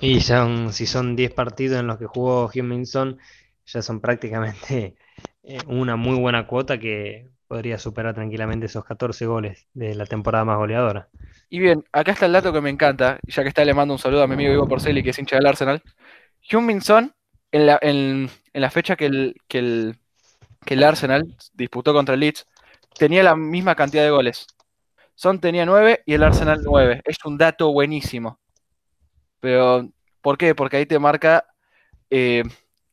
[0.00, 3.18] Y son, si son 10 partidos en los que jugó Heung-min Son,
[3.66, 4.96] ya son prácticamente
[5.42, 10.44] eh, una muy buena cuota que podría superar tranquilamente esos 14 goles de la temporada
[10.44, 11.08] más goleadora.
[11.48, 14.00] Y bien, acá está el dato que me encanta, ya que está le mando un
[14.00, 15.82] saludo a mi amigo Ivo Porcelli, que es hincha del Arsenal.
[16.50, 17.14] Heung-min Son,
[17.52, 19.96] en la, en, en la fecha que el, que, el,
[20.64, 22.46] que el Arsenal disputó contra el Leeds,
[22.98, 24.46] tenía la misma cantidad de goles.
[25.14, 27.02] Son tenía 9 y el Arsenal 9.
[27.04, 28.40] Es un dato buenísimo.
[29.40, 29.88] Pero,
[30.20, 30.54] ¿por qué?
[30.54, 31.46] Porque ahí te marca
[32.10, 32.42] eh,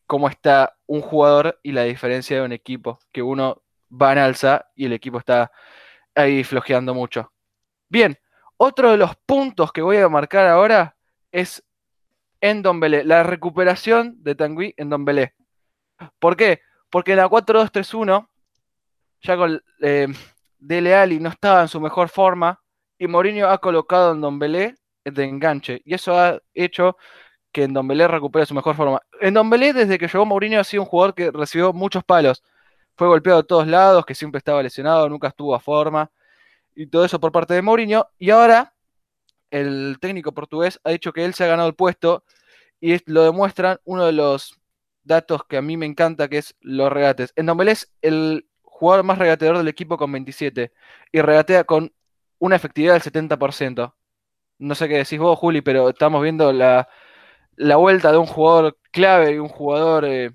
[0.06, 3.00] cómo está un jugador y la diferencia de un equipo.
[3.12, 5.52] Que uno va en alza y el equipo está
[6.16, 7.32] ahí flojeando mucho.
[7.90, 8.18] Bien,
[8.58, 10.96] otro de los puntos que voy a marcar ahora
[11.32, 11.64] es
[12.42, 15.36] en Dombele, la recuperación de Tanguy en Dombele.
[16.20, 16.62] ¿Por qué?
[16.90, 18.28] Porque en la 4-2-3-1,
[19.22, 20.08] ya con eh,
[20.60, 22.62] Dele no estaba en su mejor forma
[22.98, 26.98] y Mourinho ha colocado en Dombele de enganche y eso ha hecho
[27.52, 29.02] que en Dombele recupere su mejor forma.
[29.20, 32.44] En Dombele, desde que llegó Mourinho, ha sido un jugador que recibió muchos palos.
[32.96, 36.12] Fue golpeado de todos lados, que siempre estaba lesionado, nunca estuvo a forma
[36.76, 38.08] y todo eso por parte de Mourinho.
[38.18, 38.74] Y ahora
[39.50, 42.24] el técnico portugués ha dicho que él se ha ganado el puesto
[42.80, 44.60] y lo demuestran uno de los
[45.04, 47.34] datos que a mí me encanta, que es los regates.
[47.36, 48.48] En Dombelé es el
[48.82, 50.72] jugador más regateador del equipo con 27
[51.12, 51.94] y regatea con
[52.40, 53.94] una efectividad del 70%.
[54.58, 56.88] No sé qué decís vos, Juli, pero estamos viendo la,
[57.78, 60.32] vuelta de un jugador clave y un jugador eh,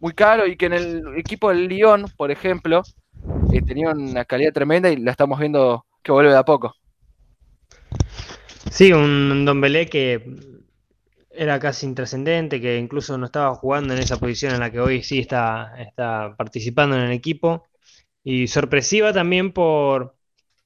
[0.00, 2.82] muy caro y que en el equipo del Lyon, por ejemplo,
[3.54, 6.74] eh, tenía una calidad tremenda y la estamos viendo que vuelve de a poco.
[8.70, 10.22] Sí, un Don Belé que
[11.30, 15.02] era casi intrascendente, que incluso no estaba jugando en esa posición en la que hoy
[15.02, 17.67] sí está, está participando en el equipo.
[18.30, 20.14] Y sorpresiva también por,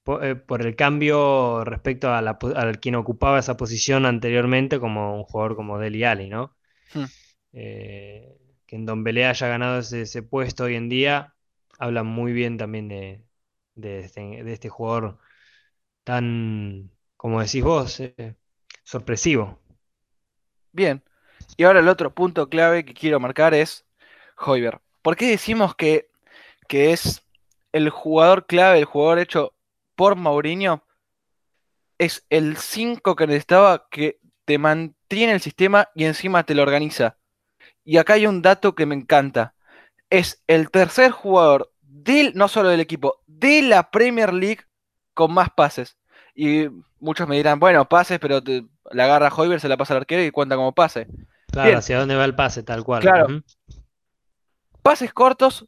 [0.03, 2.37] por, eh, el cambio respecto a, la,
[2.81, 6.57] quien ocupaba esa posición anteriormente como un jugador como Deli Ali, ¿no?
[6.93, 7.05] Hmm.
[7.53, 11.37] Eh, que en Don Belé haya ganado ese, puesto hoy en día,
[11.79, 13.23] habla muy bien también de,
[13.77, 15.21] este, de este jugador
[16.03, 18.35] tan, como decís vos, eh,
[18.83, 19.61] sorpresivo.
[20.73, 21.01] Bien.
[21.57, 23.87] Y ahora el otro punto clave que quiero marcar es
[24.37, 24.81] Hoiber.
[25.01, 26.11] ¿Por qué decimos que,
[26.67, 27.23] que es
[27.73, 29.55] el jugador clave, el jugador hecho
[29.95, 30.85] por Mourinho?
[31.99, 37.17] Es el 5 que necesitaba que te mantiene el sistema y encima te lo organiza.
[37.85, 39.55] Y acá hay un dato que me encanta.
[40.11, 44.63] Es el tercer jugador del, no solo del equipo, de la Premier League
[45.15, 45.97] con más pases.
[46.35, 48.41] Y muchos me dirán, bueno, pases, pero
[48.91, 51.07] la agarra Hoiber, se la pasa al arquero y cuenta como pase.
[51.51, 53.03] Claro, hacia dónde va el pase, tal cual.
[53.03, 53.43] Claro.
[54.83, 55.67] Pases cortos,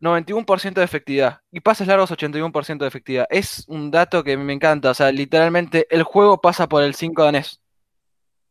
[0.00, 1.40] 91% de efectividad.
[1.52, 3.26] Y pases largos, 81% de efectividad.
[3.30, 4.90] Es un dato que me encanta.
[4.90, 7.60] O sea, literalmente el juego pasa por el 5 danés.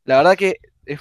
[0.04, 1.00] La verdad que es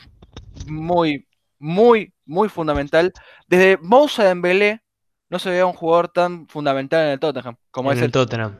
[0.66, 1.26] muy,
[1.58, 3.12] muy, muy fundamental.
[3.46, 4.82] Desde Moussa Dembélé
[5.30, 8.58] no se veía un jugador tan fundamental en el Tottenham como en es el Tottenham.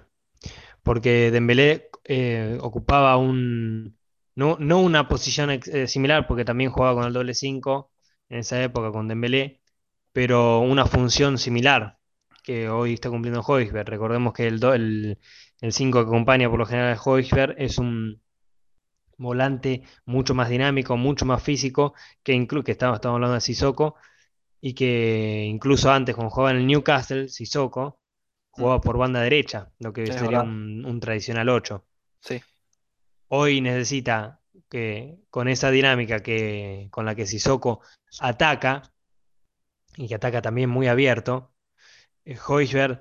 [0.83, 3.99] Porque Dembélé eh, ocupaba un,
[4.35, 7.91] no, no una posición eh, similar, porque también jugaba con el doble 5
[8.31, 9.61] en esa época con Dembélé,
[10.13, 11.99] pero una función similar
[12.43, 13.89] que hoy está cumpliendo Hoisberg.
[13.89, 15.19] Recordemos que el
[15.61, 18.21] 5 que acompaña por lo general a Hoisberg es un
[19.17, 23.97] volante mucho más dinámico, mucho más físico, que, que estamos, estamos hablando de Sissoko,
[24.61, 27.99] y que incluso antes, cuando jugaba en el Newcastle, Sissoko
[28.51, 28.81] jugaba mm.
[28.81, 31.85] por banda derecha, lo que sería un, un, tradicional 8.
[32.21, 32.41] Sí
[33.29, 37.81] hoy necesita que con esa dinámica que, con la que Sissoko
[38.21, 38.83] ataca,
[39.99, 41.51] y que ataca también muy abierto,
[42.25, 43.01] eh, Hoichberg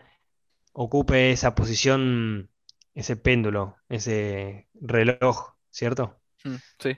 [0.73, 2.49] ocupe esa posición,
[2.95, 6.19] ese péndulo, ese reloj, ¿cierto?
[6.43, 6.97] Mm, sí.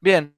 [0.00, 0.36] Bien.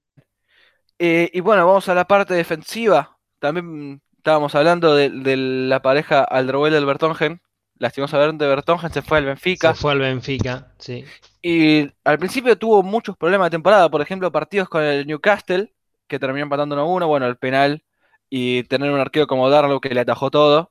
[1.01, 3.19] Eh, y bueno, vamos a la parte defensiva.
[3.41, 7.43] También estábamos hablando de, la pareja Aldroel del Bertongen.
[7.75, 9.75] Lastimosamente Bertongen se fue al Benfica.
[9.75, 11.05] Se fue al Benfica, sí.
[11.43, 15.75] Y al principio tuvo muchos problemas de temporada, por ejemplo, partidos con el Newcastle,
[16.07, 17.83] que terminó empatando 1-1, bueno, el penal,
[18.31, 20.71] y tener un arquero como Darlow que le atajó todo.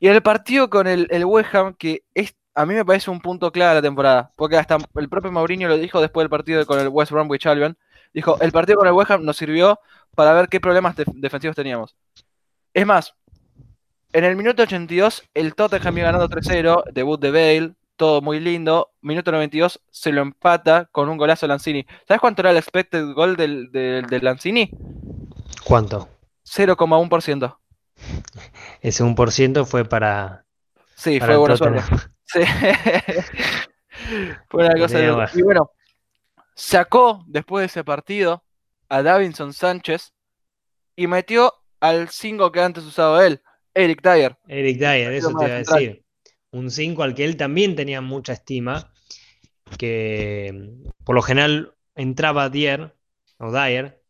[0.00, 3.20] Y el partido con el, el West Ham, que es, a mí me parece un
[3.20, 6.66] punto clave de la temporada, porque hasta el propio Mourinho lo dijo después del partido
[6.66, 7.78] con el West Bromwich Albion,
[8.12, 9.78] dijo, el partido con el West Ham nos sirvió
[10.14, 11.96] para ver qué problemas defensivos teníamos.
[12.74, 13.14] Es más,
[14.12, 18.90] en el minuto 82, el Tottenham había ganado 3-0, debut de Bale, todo muy lindo.
[19.00, 21.86] Minuto 92 se lo empata con un golazo Lanzini.
[22.06, 24.70] ¿Sabes cuánto era el expected goal del, del, Lanzini?
[25.64, 26.08] ¿Cuánto?
[26.54, 27.58] 0,1%.
[28.80, 30.44] Ese 1% fue para.
[30.94, 31.82] Sí, fue buena suerte.
[32.26, 32.40] Sí.
[34.48, 35.28] fue una cosa de...
[35.34, 35.70] Y bueno,
[36.54, 38.42] sacó después de ese partido
[38.88, 40.14] a Davinson Sánchez
[40.96, 43.42] y metió al 5 que antes usaba él,
[43.74, 44.38] Eric Dyer.
[44.48, 46.04] Eric Dyer, eso te iba a decir
[46.54, 48.92] un 5 al que él también tenía mucha estima,
[49.76, 50.72] que
[51.04, 52.96] por lo general entraba Dier
[53.38, 54.00] o Dyer,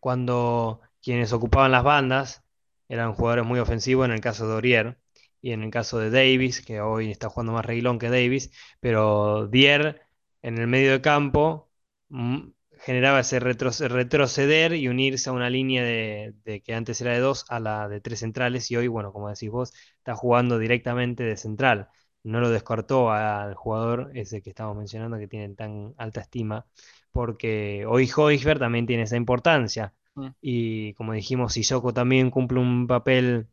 [0.00, 2.44] cuando quienes ocupaban las bandas
[2.88, 4.98] eran jugadores muy ofensivos, en el caso de Orier
[5.40, 9.48] y en el caso de Davis, que hoy está jugando más Reguilón que Davis, pero
[9.48, 10.02] Dier
[10.42, 11.70] en el medio de campo
[12.08, 12.50] mm,
[12.82, 17.60] generaba ese retroceder y unirse a una línea de, que antes era de dos a
[17.60, 21.88] la de tres centrales y hoy, bueno, como decís vos, está jugando directamente de central.
[22.24, 26.66] No lo descartó al jugador ese que estamos mencionando que tiene tan alta estima,
[27.12, 29.94] porque hoy Hoisberg también tiene esa importancia.
[30.14, 30.28] Mm.
[30.40, 33.48] Y como dijimos, Sissoko también cumple un papel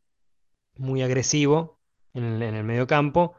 [0.78, 1.80] muy agresivo
[2.14, 3.36] en el, medio campo.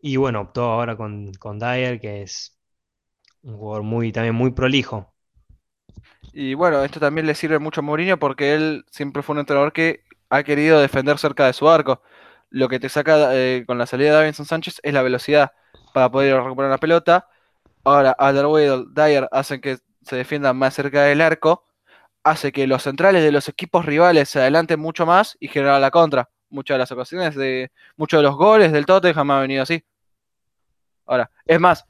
[0.00, 2.58] Y bueno, optó ahora con, con Dyer, que es
[3.42, 5.14] un jugador muy, también muy prolijo.
[6.32, 9.72] Y bueno, esto también le sirve mucho a Mourinho porque él siempre fue un entrenador
[9.72, 12.02] que ha querido defender cerca de su arco.
[12.50, 15.52] Lo que te saca eh, con la salida de Davinson Sánchez es la velocidad
[15.92, 17.28] para poder recuperar la pelota.
[17.84, 21.67] Ahora, Alderweireld, Dyer hacen que se defiendan más cerca del arco.
[22.30, 25.90] Hace que los centrales de los equipos rivales se adelanten mucho más y genera la
[25.90, 26.30] contra.
[26.50, 29.84] Muchas de las ocasiones de muchos de los goles del Tottenham han venido así.
[31.06, 31.86] Ahora, es más,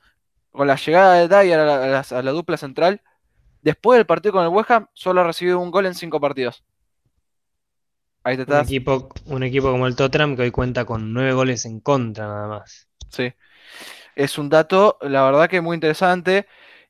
[0.51, 3.03] con la llegada de Dyer a la, dupla central,
[3.62, 6.64] después del partido con el West Ham, solo ha recibido un gol en cinco partidos.
[8.24, 8.62] Ahí te estás.
[8.62, 12.27] Un equipo, un equipo como el Tottenham que hoy cuenta con nueve goles en contra
[12.27, 12.88] nada más.
[13.11, 13.33] Sí.
[14.14, 16.46] Es un dato, la verdad que muy interesante.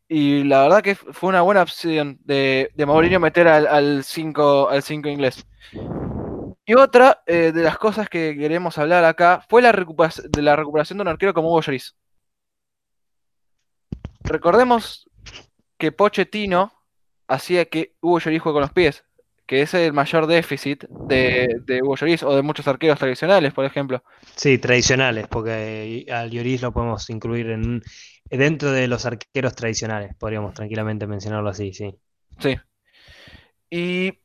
[0.08, 4.82] Y la verdad que fue una buena opción de, de Mourinho meter al 5 al
[4.82, 5.46] cinco inglés.
[6.64, 10.98] Y otra eh, de las cosas que queremos hablar acá fue la de la recuperación
[10.98, 11.96] de un arquero como Hugo Lloris.
[14.20, 15.08] Recordemos
[15.78, 16.72] que Pochettino
[17.26, 19.04] hacía que Hugo Lloris juegue con los pies,
[19.46, 23.54] que ese es el mayor déficit de, de Hugo Lloris o de muchos arqueros tradicionales,
[23.54, 24.04] por ejemplo.
[24.36, 27.82] Sí, tradicionales, porque al Lloris lo podemos incluir en,
[28.30, 31.98] Dentro de los arqueros tradicionales, podríamos tranquilamente mencionarlo así, sí.
[32.38, 32.56] Sí.
[33.70, 34.18] Y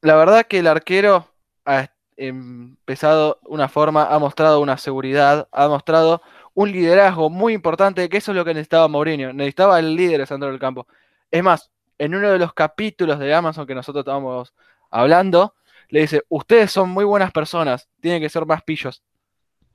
[0.00, 1.28] la verdad que el arquero
[1.64, 6.22] ha empezado una forma, ha mostrado una seguridad, ha mostrado
[6.54, 9.32] un liderazgo muy importante, que eso es lo que necesitaba Mourinho.
[9.32, 10.86] Necesitaba el líder dentro del campo.
[11.30, 14.54] Es más, en uno de los capítulos de Amazon que nosotros estábamos
[14.90, 15.54] hablando,
[15.88, 19.02] le dice, ustedes son muy buenas personas, tienen que ser más pillos.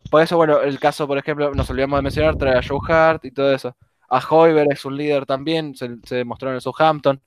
[0.10, 3.26] Por eso, bueno, el caso, por ejemplo, nos olvidamos de mencionar, trae a Joe Hart
[3.26, 3.76] y todo eso.
[4.10, 7.20] A Hoiber es un líder también, se, demostró en el Southampton.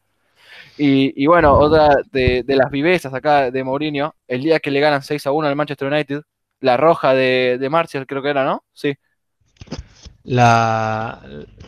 [0.79, 5.03] Y, y bueno, otra de, las vivezas acá de Mourinho, el día que le ganan
[5.03, 6.23] 6 a 1 al Manchester United,
[6.61, 8.65] la roja de, de Martial creo que era, ¿no?
[8.73, 8.97] Sí.
[10.27, 11.23] La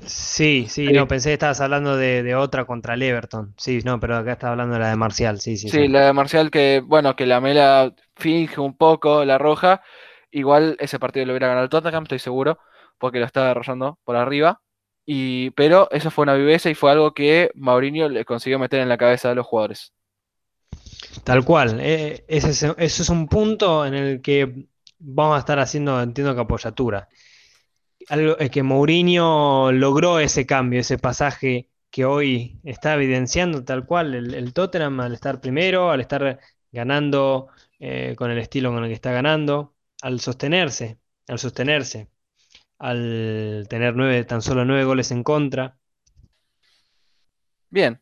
[0.05, 3.55] sí, sí, no, pensé que estabas hablando de, otra contra el Everton.
[3.57, 5.69] Sí, no, pero acá estaba hablando de la de Marcial, sí, sí.
[5.69, 9.81] Sí, la de Marcial que, bueno, que la Mela finge un poco la roja
[10.31, 12.59] Igual ese partido lo hubiera ganado el Tottenham, estoy seguro,
[12.99, 14.61] porque lo estaba desarrollando por arriba.
[15.07, 18.91] Y, pero eso fue una viveza y fue algo que Mourinho le consiguió meter en
[18.91, 19.95] la cabeza de los jugadores.
[21.25, 21.79] Tal cual.
[21.81, 24.67] Eh, ese, eso es un punto en el que
[24.99, 27.09] vamos a estar haciendo, entiendo que apoyatura.
[28.09, 34.15] Algo, es que Mourinho logró ese cambio, ese pasaje que hoy está evidenciando tal cual
[34.15, 36.39] el, Tottenham al estar primero, al estar
[36.71, 42.09] ganando eh, con el estilo con el que está ganando al sostenerse, al sostenerse,
[42.79, 45.79] al tener nueve, tan solo nueve goles en contra.
[47.71, 48.01] Bien.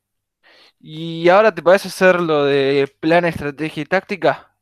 [0.79, 4.55] ¿Y ahora te parece hacer lo de plan, estrategia y táctica?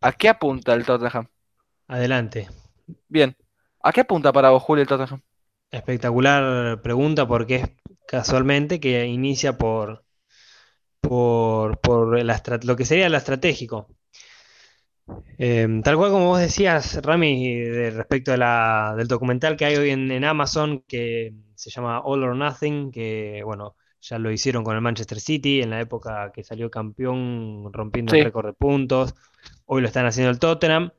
[0.00, 1.28] ¿A qué apunta el Tottenham?
[1.88, 2.48] Adelante.
[3.08, 3.36] Bien.
[3.82, 5.22] ¿A qué apunta para vos, Julio, el Tottenham?
[5.70, 7.70] Espectacular pregunta porque es
[8.06, 10.04] casualmente que inicia por,
[11.00, 12.24] por, por
[12.64, 13.88] lo que sería lo estratégico.
[15.38, 20.24] Em, tal cual como vos decías, Rami, de respecto del documental que hay hoy en,
[20.24, 25.20] Amazon que se llama All or Nothing, que bueno, ya lo hicieron con el Manchester
[25.20, 29.14] City en la época que salió campeón rompiendo el récord de puntos.
[29.66, 30.90] Hoy lo están haciendo el Tottenham.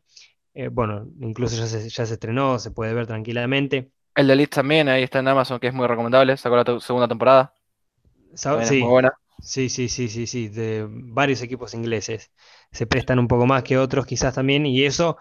[0.53, 3.91] Eh, bueno, incluso ya se, ya se estrenó, se puede ver tranquilamente.
[4.15, 6.37] El de Leeds también, ahí está en Amazon, que es muy recomendable.
[6.37, 7.53] Sacó la segunda temporada.
[8.35, 9.13] Sí, muy buena.
[9.45, 12.32] Sí, sí, sí, sí, sí, de varios equipos ingleses.
[12.71, 15.17] Se prestan un poco más que otros quizás también, y eso,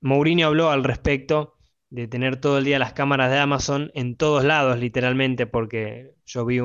[0.00, 1.54] Mourinho habló al respecto
[1.90, 6.44] de tener todo el día las cámaras de Amazon en todos lados, literalmente, porque yo
[6.46, 6.58] vi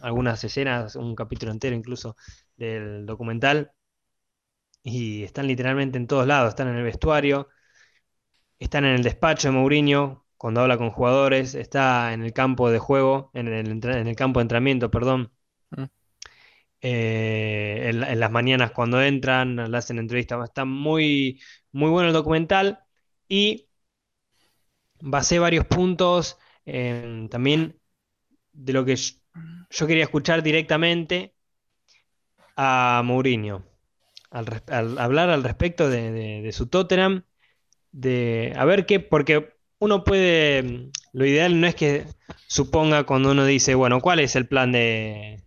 [0.00, 2.16] algunas escenas, un capítulo entero incluso
[2.56, 3.72] del documental,
[4.82, 7.48] y están literalmente en todos lados, están en el vestuario,
[8.58, 12.78] están en el despacho de Mourinho cuando habla con jugadores, está en el campo de
[12.78, 15.32] juego, en el, en el campo de entrenamiento, perdón
[16.88, 20.44] eh, en, las mañanas cuando entran, le hacen entrevistas.
[20.44, 21.40] Está muy,
[21.72, 22.78] muy bueno el documental
[23.28, 23.68] y
[25.00, 27.80] basé varios puntos también
[28.52, 31.34] de lo que yo, quería escuchar directamente
[32.56, 33.64] a Mourinho.
[34.30, 37.24] Al, hablar al respecto de, su Tottenham,
[37.90, 42.06] de a ver qué, porque uno puede, lo ideal no es que
[42.46, 45.45] suponga cuando uno dice, bueno, ¿cuál es el plan de,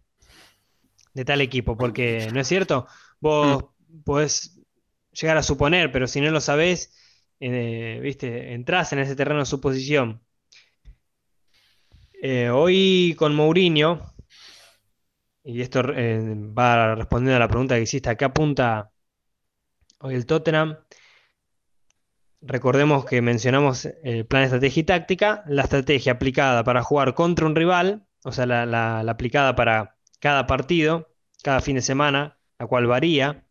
[1.13, 2.87] de tal equipo, porque no es cierto,
[3.19, 4.03] vos mm.
[4.03, 4.59] podés
[5.11, 6.93] llegar a suponer, pero si no lo sabés,
[7.39, 10.21] eh, viste, entras en ese terreno de suposición.
[12.21, 14.13] Eh, hoy con Mourinho,
[15.43, 18.91] y esto eh, va respondiendo a la pregunta que hiciste, ¿a qué apunta
[19.99, 20.77] hoy el Tottenham?
[22.41, 27.45] Recordemos que mencionamos el plan de estrategia y táctica, la estrategia aplicada para jugar contra
[27.45, 31.13] un rival, o sea, la aplicada para cada partido,
[31.43, 33.45] cada fin de semana, la cual varía,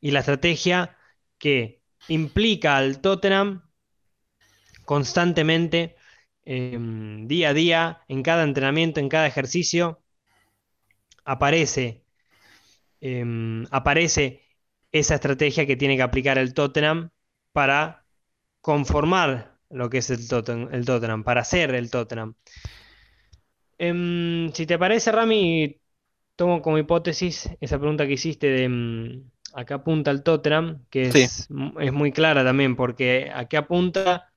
[0.00, 0.96] y la estrategia
[1.38, 3.68] que implica al Tottenham
[4.84, 5.96] constantemente,
[6.44, 10.02] em, día a día, en cada entrenamiento, en cada ejercicio,
[11.24, 12.04] aparece,
[13.00, 14.42] em, aparece
[14.92, 17.10] esa estrategia que tiene que aplicar el Tottenham
[17.52, 18.06] para
[18.60, 20.20] conformar lo que es el
[20.72, 22.34] el Tottenham para ser el Tottenham.
[23.78, 25.80] Em, si te parece, Rami,
[26.36, 31.08] tomo como hipótesis esa pregunta que hiciste de em, a qué apunta el Tottenham, que
[31.10, 31.20] Sí.
[31.20, 31.48] es,
[31.80, 34.32] es muy clara también, porque a qué apunta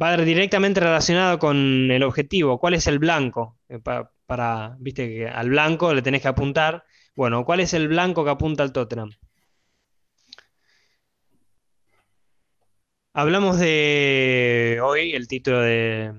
[0.00, 2.58] va directamente relacionado con el objetivo.
[2.58, 3.58] ¿Cuál es el blanco?
[3.68, 6.84] Eh, pa- para, viste que al blanco le tenés que apuntar.
[7.14, 9.10] Bueno, ¿cuál es el blanco que apunta al Tottenham?
[13.12, 16.12] Hablamos de hoy, el título de,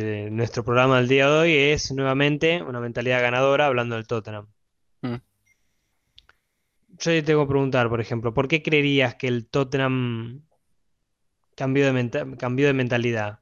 [0.00, 4.46] de nuestro programa del día de hoy es nuevamente una mentalidad ganadora hablando del Tottenham.
[5.02, 5.16] Mm.
[6.98, 10.42] Yo te tengo que preguntar, por ejemplo, ¿por qué creerías que el Tottenham
[11.54, 13.40] cambió de, menta- cambió de mentalidad?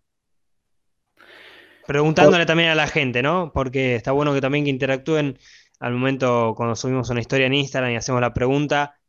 [1.86, 3.52] Preguntándole también a la gente, ¿no?
[3.52, 5.38] Porque está bueno que también que interactúen
[5.80, 8.99] al momento cuando subimos una historia en Instagram y hacemos la pregunta,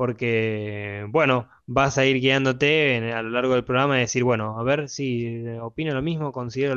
[0.00, 4.58] porque, bueno, vas a ir guiándote en- a lo largo del programa y decir, bueno,
[4.58, 6.74] a ver si eh, opino lo mismo, considero,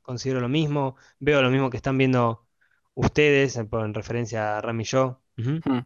[0.00, 2.46] considero lo mismo, veo lo mismo que están viendo
[2.94, 5.20] ustedes, en en referencia a Rami y yo.
[5.36, 5.60] Ujú.
[5.66, 5.80] Mm.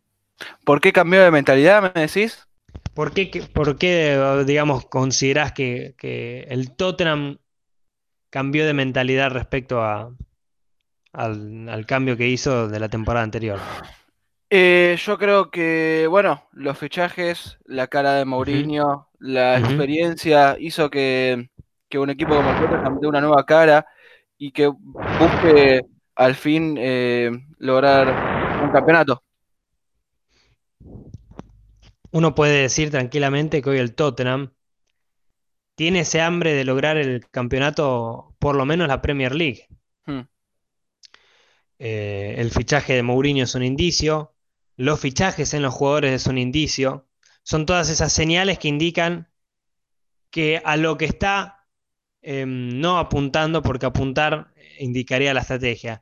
[0.65, 2.47] ¿Por qué cambió de mentalidad, me decís?
[2.95, 7.39] ¿Por qué, que- por qué, eh, digamos, considerás que, que el Tottenham
[8.31, 10.15] cambió de mentalidad respecto a,
[11.13, 13.59] al, al cambio que hizo de la temporada anterior?
[14.51, 21.51] Eh, yo creo que, bueno, los fichajes, la cara de Mourinho, la experiencia hizo que,
[21.89, 23.87] que un equipo como el Tottenham dé una nueva cara
[24.39, 25.83] y que busque
[26.15, 29.23] al fin eh, lograr un campeonato.
[32.11, 34.53] Uno puede decir tranquilamente que hoy el Tottenham
[35.75, 39.69] tiene ese hambre de lograr el campeonato, por lo menos la Premier League.
[40.07, 40.23] Hmm.
[41.79, 44.35] Eh, el fichaje de Mourinho es un indicio,
[44.79, 47.09] los fichajes en los jugadores es un indicio,
[47.43, 49.29] son todas esas señales que indican
[50.31, 51.67] que a lo que está
[52.23, 56.01] eh, no apuntando, porque apuntar indicaría la estrategia,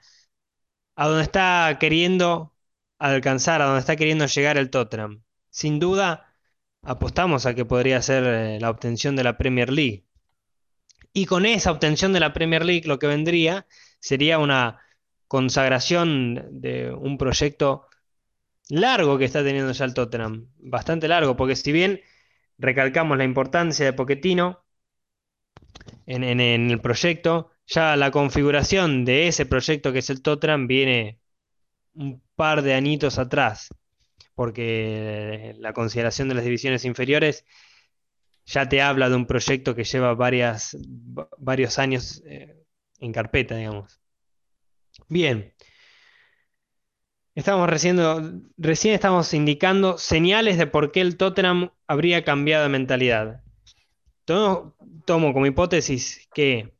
[0.94, 2.54] a donde está queriendo
[2.98, 5.22] alcanzar, a donde está queriendo llegar el Tottenham.
[5.50, 6.34] Sin duda,
[6.82, 10.06] apostamos a que podría ser eh, la obtención de la Premier League.
[11.14, 13.66] Y con esa obtención de la Premier League lo que vendría
[14.00, 14.80] sería una
[15.28, 17.86] consagración de un proyecto
[18.70, 22.00] largo que está teniendo ya el Tottenham, bastante largo, porque si bien
[22.58, 24.64] recalcamos la importancia de Pochettino
[26.06, 31.20] en, en- el proyecto, ya la configuración de ese proyecto que es el Tottenham viene
[31.94, 33.68] un par de añitos atrás,
[34.34, 37.44] porque la consideración de las divisiones inferiores
[38.46, 42.64] ya te habla de un proyecto que lleva varias, va- varios años eh,
[43.00, 44.00] en carpeta, digamos.
[45.08, 45.52] Bien.
[47.36, 53.42] Estamos recién, recién estamos indicando señales de por qué el Tottenham habría cambiado de mentalidad.
[54.24, 54.74] Tomo,
[55.06, 56.74] como hipótesis que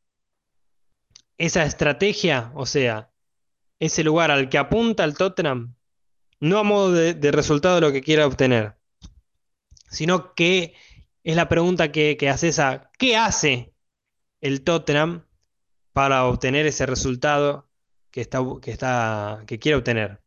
[1.37, 3.13] esa estrategia, o sea,
[3.81, 5.75] ese lugar al que apunta el Tottenham,
[6.41, 8.79] no a modo de, de resultado de lo que quiera obtener,
[9.91, 10.75] sino que
[11.23, 13.75] es la pregunta que, que haces a ¿qué hace
[14.41, 15.27] el Tottenham
[15.93, 17.69] para obtener ese resultado
[18.11, 20.26] que está, que está, que quiere obtener?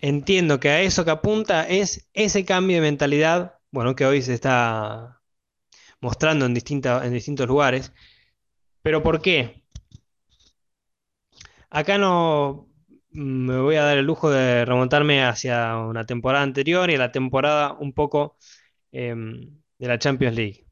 [0.00, 4.34] Entiendo que a eso que apunta es ese cambio de mentalidad, bueno, que hoy se
[4.34, 5.20] está
[6.00, 7.92] mostrando en, distinta- en distintos lugares.
[8.82, 9.64] ¿Pero por qué?
[11.70, 12.68] Acá no
[13.12, 16.98] mm, me voy a dar el lujo de remontarme hacia una temporada anterior y a
[16.98, 18.36] la temporada un poco
[18.92, 20.66] em, de la Champions League.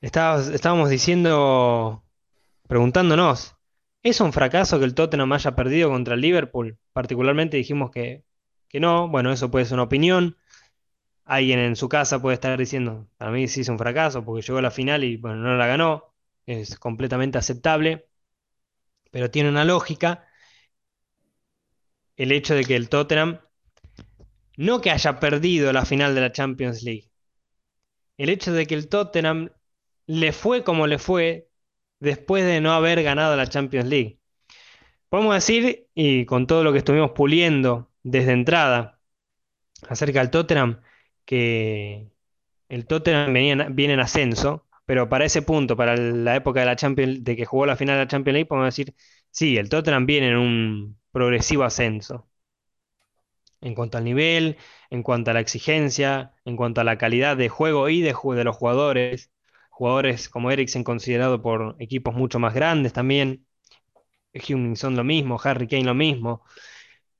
[0.00, 2.04] Estábamos, estábamos diciendo,
[2.68, 3.55] preguntándonos,
[4.10, 6.78] ¿es un fracaso que el Tottenham haya perdido contra el Liverpool?
[6.92, 8.24] Particularmente dijimos que,
[8.68, 10.36] que no, bueno, eso puede ser una opinión.
[11.24, 14.58] Alguien en su casa puede estar diciendo, a mí sí es un fracaso porque llegó
[14.58, 16.14] a la final y bueno, no la ganó.
[16.46, 18.08] Es completamente aceptable,
[19.10, 20.26] pero tiene una lógica
[22.16, 23.40] el hecho de que el Tottenham
[24.56, 27.10] no que haya perdido la final de la Champions League,
[28.16, 29.50] el hecho de que el Tottenham
[30.06, 31.45] le fue como le fue
[32.00, 34.20] después de no haber ganado la Champions League.
[35.08, 39.00] Podemos decir, y con todo lo que estuvimos puliendo desde entrada
[39.88, 40.82] acerca del Tottenham,
[41.24, 42.10] que
[42.68, 43.32] el Tottenham
[43.74, 47.44] viene en ascenso, pero para ese punto, para la época de la Champions, de que
[47.46, 48.94] jugó la final de la Champions League, podemos decir,
[49.30, 52.28] sí, el Tottenham viene en un progresivo ascenso.
[53.60, 54.56] En cuanto al nivel,
[54.90, 58.44] en cuanto a la exigencia, en cuanto a la calidad de juego y de, de
[58.44, 59.30] los jugadores,
[59.76, 63.46] jugadores como Eriksen considerado por equipos mucho más grandes también.
[64.32, 66.44] Heung son lo mismo, Harry Kane lo mismo.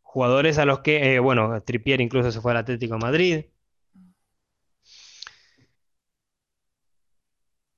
[0.02, 3.46] Jugadores a los que, eh, bueno, Trippier incluso se fue al Atlético Madrid.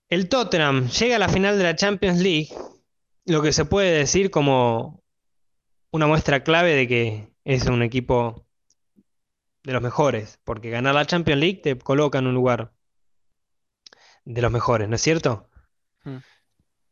[0.09, 2.49] El Tottenham llega a la final de la Champions League,
[3.27, 5.03] lo que se puede decir como
[5.91, 8.47] una muestra clave de que es un equipo
[9.65, 12.78] de los mejores, porque ganar la Champions League te coloca en un lugar
[14.29, 15.49] de los mejores, ¿no es cierto?
[16.05, 16.19] Mm.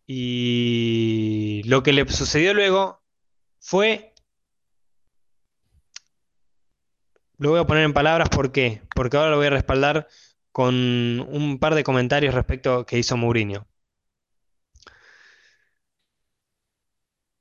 [0.06, 3.02] Y lo que le sucedió luego
[3.60, 4.14] fue,
[7.38, 8.82] lo voy a poner en palabras, ¿por qué?
[8.94, 10.08] Porque ahora lo voy a respaldar
[10.50, 13.66] con un par de comentarios respecto que hizo Mourinho.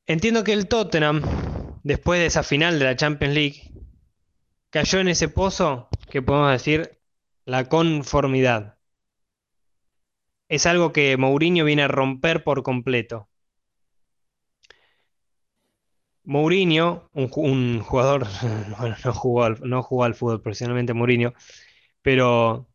[0.07, 1.21] Entiendo que el Tottenham,
[1.83, 3.71] después de esa final de la Champions League,
[4.69, 6.99] cayó en ese pozo que podemos decir
[7.45, 8.74] la conformidad.
[10.49, 13.29] Es algo que Mourinho viene a romper por completo.
[16.23, 18.25] Mourinho, un, ju- un jugador,
[18.79, 21.33] bueno, no jugó al, no jugó al fútbol profesionalmente Mourinho,
[22.01, 22.69] pero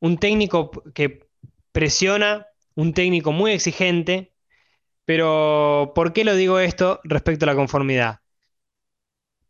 [0.00, 1.28] un técnico que
[1.72, 2.46] presiona,
[2.76, 4.34] un técnico muy exigente,
[5.06, 8.20] pero ¿por qué lo digo esto respecto a la conformidad?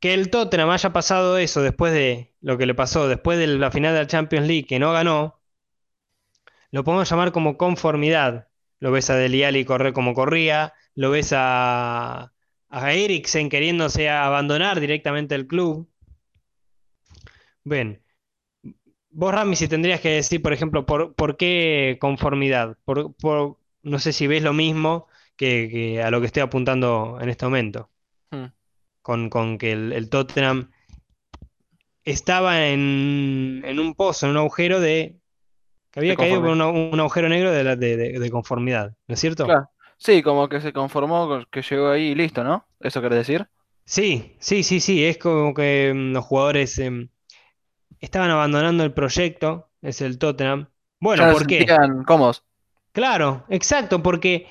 [0.00, 3.70] Que el Tottenham haya pasado eso después de lo que le pasó, después de la
[3.70, 5.35] final de la Champions League, que no ganó,
[6.76, 8.48] lo podemos llamar como conformidad.
[8.80, 12.34] Lo ves a Dele Alli correr como corría, lo ves a,
[12.68, 15.88] a Eriksen queriéndose abandonar directamente el club.
[17.64, 18.02] Ven,
[19.08, 23.98] vos Rami, si tendrías que decir, por ejemplo, por, por qué conformidad, por, por- no
[23.98, 25.06] sé si ves lo mismo
[25.36, 27.88] que, que a lo que estoy apuntando en este momento,
[28.30, 28.46] Mm.
[29.00, 30.70] con, con que el, el Tottenham
[32.04, 35.16] estaba en, en un pozo, en un agujero de...
[36.04, 36.52] que había caído por conformidad.
[36.52, 39.58] una- un agujero negro de, la- de- de- de conformidad, ¿no es cierto?
[39.58, 39.70] Claro.
[39.98, 42.66] Sí, como que se conformó, con- que llegó ahí y listo, ¿no?
[42.80, 43.48] ¿Eso querés decir?
[43.84, 47.08] Sí, sí, sí, sí, es como que mm, los jugadores em,
[48.00, 50.70] estaban abandonando el proyecto, es el Tottenham.
[51.14, 51.80] Ya Bueno, no se ¿por qué?
[52.06, 52.44] cómodos.
[52.92, 54.46] Claro, exacto, porque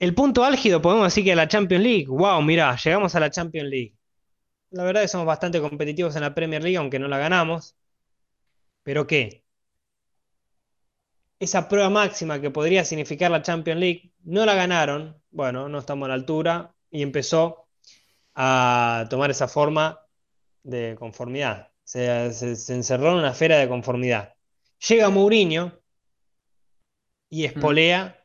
[0.00, 2.06] el punto álgido podemos decir que es la Champions League.
[2.08, 3.96] Wow, mirá, llegamos a la Champions League.
[4.70, 7.76] La verdad es que somos bastante competitivos en la Premier League, aunque no la ganamos.
[8.82, 9.43] ¿Pero qué?
[11.44, 15.20] Esa prueba máxima que podría significar la Champions League, no la ganaron.
[15.30, 17.68] Bueno, no estamos a la altura y empezó
[18.34, 20.00] a tomar esa forma
[20.62, 21.68] de conformidad.
[21.84, 24.34] Se, se- se encerró en una esfera de conformidad.
[24.88, 25.78] Llega Mourinho
[27.28, 28.24] y espolea,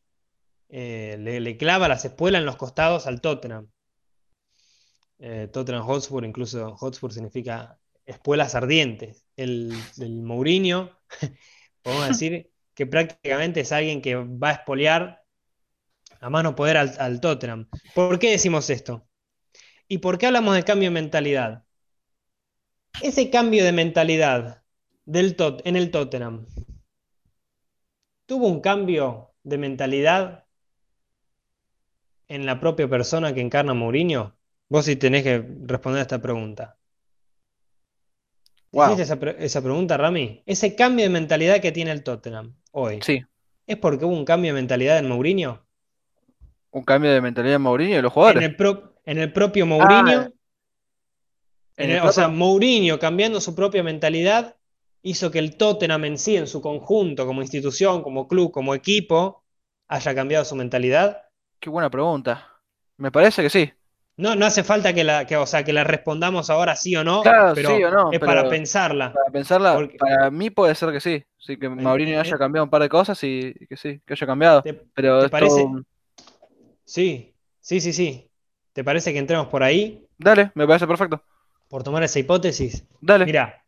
[0.69, 3.69] eh, le, le clava las espuelas en los costados al Tottenham.
[5.19, 9.25] Eh, Tottenham Hotspur, incluso Hotspur significa espuelas ardientes.
[9.35, 10.91] El, el Mourinho,
[11.83, 12.49] podemos decir
[12.79, 15.25] que prácticamente es alguien que va a espolear
[16.21, 17.67] a mano poder al, al Tottenham.
[17.93, 19.07] ¿Por qué decimos esto?
[19.89, 21.65] ¿Y por qué hablamos de cambio de mentalidad?
[23.01, 24.63] Ese cambio de mentalidad
[25.03, 26.45] del Tot- en el Tottenham,
[28.25, 30.45] ¿tuvo un cambio de mentalidad
[32.29, 34.37] en la propia persona que encarna Mourinho?
[34.69, 36.77] Vos sí tenés que responder a esta pregunta.
[38.81, 38.99] ¿Te Wow.
[39.03, 39.15] esa,
[39.47, 40.43] esa pregunta, Rami?
[40.45, 43.23] Ese cambio de mentalidad que tiene el Tottenham hoy, Sí.
[43.67, 45.65] ¿es porque hubo un cambio de mentalidad en Mourinho?
[46.71, 48.43] Un cambio de mentalidad de Mourinho y los En jugadores.
[48.43, 50.33] el, pro- en el propio Ah, Mourinho, en
[51.77, 52.27] en el el- o sea.
[52.27, 54.55] Mourinho cambiando su propia mentalidad
[55.01, 59.43] hizo que el Tottenham en sí, en su conjunto, como institución, como club, como equipo,
[59.87, 61.23] haya cambiado su mentalidad.
[61.59, 62.47] Qué buena pregunta.
[62.97, 63.71] Me parece que sí.
[64.19, 67.05] No, no hace falta que la, que, o sea, que la respondamos ahora sí o
[67.05, 69.13] no, Claro, sí pero o no, es para pensarla.
[69.13, 71.23] para pensarla, Porque para mí puede ser que sí.
[71.37, 74.61] Sí, que Mourinho haya cambiado un par de cosas y que sí, que haya cambiado.
[74.61, 75.67] ¿te, Pero te es todo parece?
[76.83, 78.29] Sí, sí, sí, sí.
[78.73, 81.23] ¿Te parece que entremos por ahí, Dale, me parece perfecto.
[81.69, 82.85] por tomar esa hipótesis?
[83.01, 83.25] Dale.
[83.25, 83.63] Mira,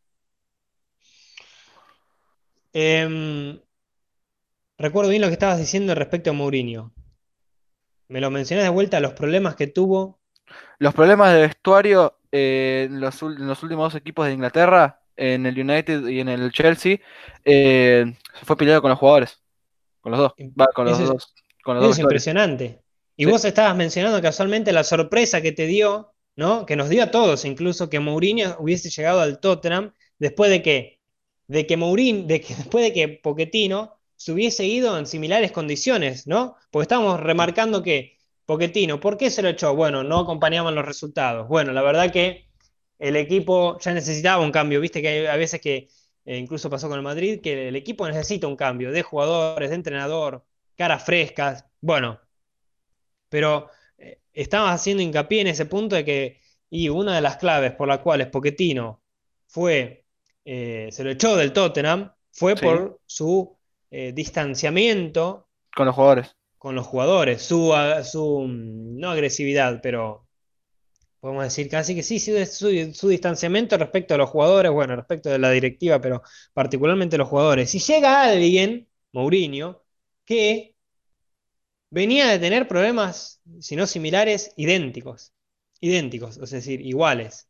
[2.73, 3.59] em,
[4.77, 6.93] recuerdo bien lo que estabas diciendo respecto a Mourinho.
[8.09, 10.20] Me lo mencionás de vuelta, los problemas que tuvo.
[10.79, 15.01] Los problemas de vestuario eh, en los, ul- en los últimos dos equipos de Inglaterra,
[15.15, 16.97] en el United y en el Chelsea,
[17.45, 19.39] eh, se fue peleado con los jugadores.
[20.01, 20.33] Con los dos.
[20.59, 21.33] Va, con los Eso es, dos.
[21.63, 22.01] Con los eso dos es vestuarios.
[22.01, 22.81] impresionante.
[23.17, 23.31] Y Sí.
[23.31, 26.65] vos estabas mencionando casualmente la sorpresa que te dio, ¿no?
[26.65, 31.01] Que nos dio a todos, incluso que Mourinho hubiese llegado al Tottenham después de que,
[31.47, 36.25] de que Mourinho, de que después de que Pochettino se hubiese ido en similares condiciones,
[36.27, 36.55] ¿no?
[36.71, 38.17] Porque estábamos remarcando que
[38.51, 39.73] Pochettino, ¿por qué se lo echó?
[39.75, 41.47] Bueno, no acompañaban los resultados.
[41.47, 42.49] Bueno, la verdad que
[42.99, 44.81] el equipo ya necesitaba un cambio.
[44.81, 45.87] Viste que hay a veces que,
[46.25, 49.75] eh, incluso pasó con el Madrid, que el equipo necesita un cambio de jugadores, de
[49.75, 50.43] entrenador,
[50.75, 51.65] caras frescas.
[51.79, 52.19] Bueno,
[53.29, 57.71] pero eh, estabas haciendo hincapié en ese punto de que, y una de las claves
[57.73, 59.01] por las cuales Pochettino
[59.47, 60.03] fue,
[60.43, 62.65] eh, se lo echó del Tottenham, fue Sí.
[62.65, 63.57] por su
[63.91, 66.35] eh, distanciamiento Con los jugadores.
[66.61, 70.27] Con los jugadores, su, su, mm, no agresividad, pero
[71.19, 75.29] podemos decir casi que sí, de su, su distanciamiento respecto a los jugadores, bueno, respecto
[75.29, 77.71] de la directiva, pero particularmente los jugadores.
[77.71, 79.83] Si llega alguien, Mourinho,
[80.25, 80.75] que
[81.91, 85.33] venía de tener problemas, si no similares, idénticos,
[85.79, 87.47] idénticos, es decir, iguales.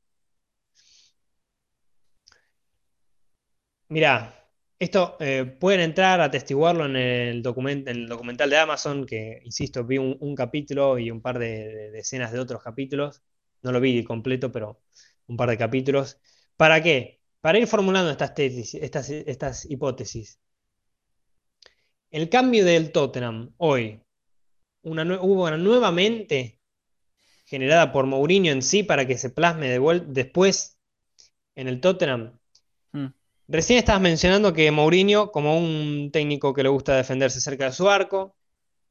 [3.90, 4.41] Mirá,
[4.82, 9.42] esto eh, pueden entrar a atestiguarlo en el, document- en el documental de Amazon, que,
[9.46, 11.92] insisto, vi un, capítulo y un par de, de-
[12.32, 13.22] de otros capítulos.
[13.62, 14.82] No lo vi completo, pero
[15.28, 16.20] un par de capítulos.
[16.58, 17.22] ¿Para qué?
[17.42, 19.10] Para ir formulando estas, tesis- estas,
[19.70, 20.40] hipótesis.
[22.12, 24.02] El cambio del Tottenham hoy,
[24.84, 26.60] una hubo una nueva mente
[27.46, 30.80] generada por Mourinho en sí para que se plasme de después
[31.56, 32.40] en el Tottenham.
[33.52, 37.90] Recién estabas mencionando que Mourinho, como un técnico que le gusta defenderse cerca de su
[37.90, 38.34] arco,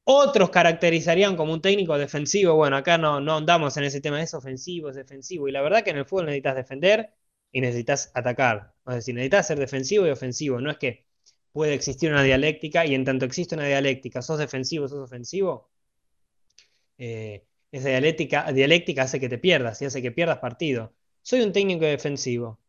[0.04, 2.54] otros caracterizarían como un técnico defensivo.
[2.56, 5.48] Bueno, acá no, no andamos en ese tema, es ofensivo, es defensivo.
[5.48, 7.14] Y la verdad que en el fútbol necesitas defender
[7.52, 8.74] y necesitas atacar.
[8.86, 10.60] Es decir, necesitas ser defensivo y ofensivo.
[10.60, 11.06] No es que
[11.52, 15.70] puede existir una dialéctica y en tanto existe una dialéctica, sos defensivo, sos ofensivo,
[16.98, 20.94] eh, esa dialéctica, dialéctica hace que te pierdas y hace que pierdas partido.
[21.22, 22.60] Soy un técnico defensivo.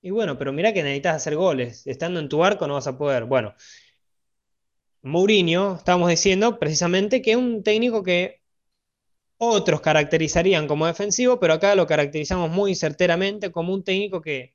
[0.00, 1.86] Y bueno, pero mirá que necesitas hacer goles.
[1.86, 3.24] Estando en tu arco no vas a poder.
[3.24, 3.54] Bueno,
[5.02, 8.40] Mourinho, estábamos diciendo precisamente que es un técnico que
[9.38, 14.54] otros caracterizarían como defensivo, pero acá lo caracterizamos muy certeramente como un técnico que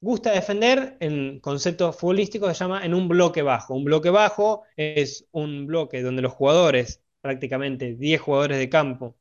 [0.00, 3.74] gusta defender en concepto futbolístico se llama en un bloque bajo.
[3.74, 9.16] Un bloque bajo es un bloque donde los jugadores, prácticamente 10 jugadores de campo,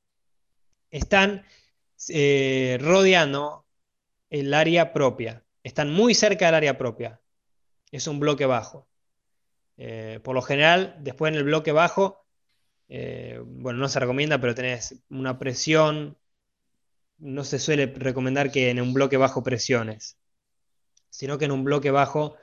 [0.92, 1.44] están
[2.10, 3.66] eh, rodeando
[4.30, 5.44] el área propia.
[5.70, 7.22] Están muy cerca del área propia.
[7.92, 8.88] Es un bloque bajo.
[9.78, 12.26] Eh, por lo general, después en el bloque bajo,
[12.88, 16.18] eh, bueno, no se recomienda, pero tenés una presión.
[17.20, 20.18] No se suele recomendar que en un bloque bajo presiones,
[21.12, 22.36] sino que en un bloque bajo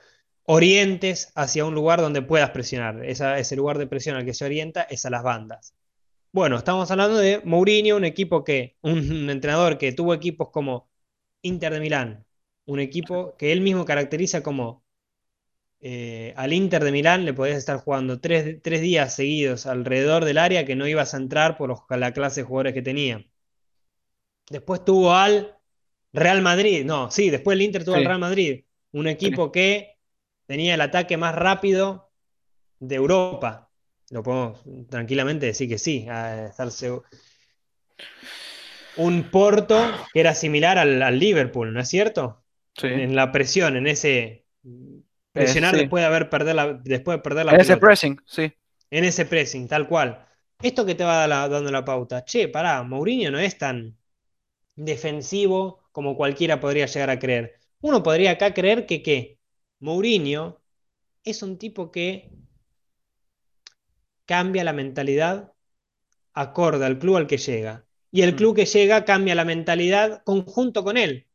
[0.43, 3.03] orientes hacia un lugar donde puedas presionar.
[3.03, 5.75] Ese lugar de presión al que se orienta es a las bandas.
[6.31, 10.89] Bueno, estamos hablando de Mourinho, un equipo que, un entrenador que tuvo equipos como
[11.41, 12.26] Inter de Milán,
[12.67, 14.85] un equipo que él mismo caracteriza como
[15.79, 20.37] eh, al Inter de Milán le podías estar jugando tres, tres, días seguidos alrededor del
[20.37, 23.25] área que no ibas a entrar por los, la clase de jugadores que tenía.
[24.49, 25.55] Después tuvo al
[26.13, 28.01] Real Madrid, no, sí, después el Inter tuvo sí.
[28.01, 29.51] al Real Madrid, un equipo sí.
[29.53, 29.97] que
[30.45, 32.11] tenía el ataque más rápido
[32.79, 33.69] de Europa.
[34.09, 36.91] Lo podemos tranquilamente decir que sí, a estarse
[38.97, 39.79] un Porto
[40.11, 42.43] que era similar al, al Liverpool, ¿no es cierto?
[42.77, 42.87] Sí.
[42.87, 44.45] En, la presión, en ese
[45.31, 45.83] presionar eh, sí.
[45.83, 47.73] después de haber perder la, después de perder la en pelota.
[47.73, 48.53] ese pressing, sí.
[48.91, 50.25] En ese pressing, tal cual.
[50.61, 52.23] Esto que te va la, dando la pauta.
[52.23, 53.97] Che, pará, Mourinho no es tan
[54.75, 57.59] defensivo como cualquiera podría llegar a creer.
[57.81, 59.39] Uno podría acá creer que ¿qué?
[59.79, 60.61] Mourinho
[61.23, 62.31] es un tipo que
[64.25, 65.53] cambia la mentalidad
[66.33, 67.85] acorde al club al que llega.
[68.11, 71.26] Y el club que llega cambia la mentalidad conjunto con él.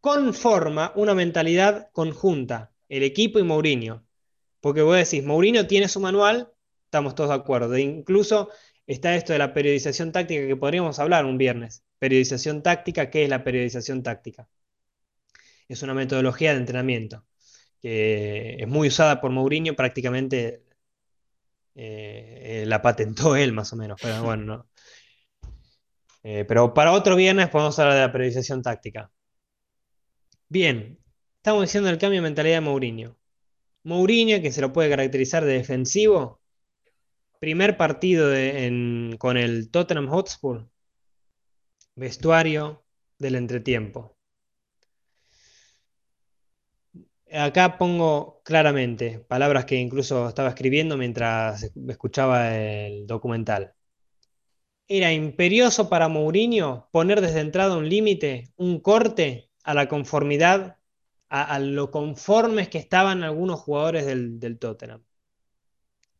[0.00, 4.04] Conforma una mentalidad conjunta, el equipo y Mourinho.
[4.60, 6.52] Porque vos decís, Mourinho tiene su manual,
[6.84, 7.74] estamos todos de acuerdo.
[7.74, 8.50] E incluso
[8.86, 11.84] está esto de la periodización táctica que podríamos hablar un viernes.
[11.98, 14.48] Periodización táctica, ¿qué es la periodización táctica?
[15.68, 17.24] Es una metodología de entrenamiento
[17.80, 20.64] que es muy usada por Mourinho, prácticamente
[21.74, 24.66] eh, la patentó él más o menos, pero bueno, no.
[26.22, 29.10] Eh, pero para otro viernes podemos hablar de la periodización táctica.
[30.52, 30.98] Bien,
[31.36, 33.16] estamos diciendo el cambio de mentalidad de Mourinho.
[33.84, 36.40] Mourinho, que se lo puede caracterizar de defensivo,
[37.38, 38.30] primer partido
[39.18, 40.68] con el Tottenham Hotspur,
[41.94, 42.84] vestuario
[43.18, 44.16] del entretiempo.
[47.32, 53.74] Acá pongo claramente palabras que incluso estaba escribiendo mientras escuchaba el documental.
[54.88, 60.78] Era imperioso para Mourinho poner desde entrada un límite, un corte a la conformidad,
[61.28, 65.02] a, a, lo conformes que estaban algunos jugadores del, del, Tottenham.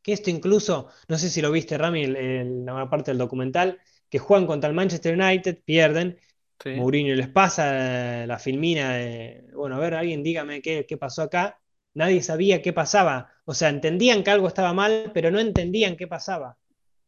[0.02, 3.78] Que esto incluso, no sé si lo viste Rami en la parte del documental,
[4.08, 6.18] que juegan contra el Manchester United, pierden,
[6.62, 6.70] Sí.
[6.70, 11.58] Mourinho les pasa la filmina de, bueno, a ver, alguien dígame qué, qué, pasó acá.
[11.94, 13.30] Nadie sabía qué pasaba.
[13.46, 16.58] O sea, entendían que algo estaba mal, pero no entendían qué pasaba.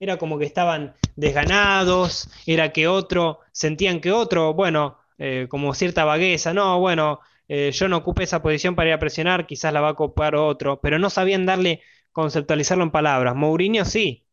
[0.01, 6.05] era como que estaban desganados, era que otro, sentían que otro, bueno, eh, como cierta
[6.05, 9.81] vagueza, no, bueno, eh, yo no ocupé esa posición para ir a presionar, quizás la
[9.81, 13.37] va a ocupar otro, pero no sabían darle, conceptualizarlo en palabras.
[13.37, 14.27] Mourinho sí.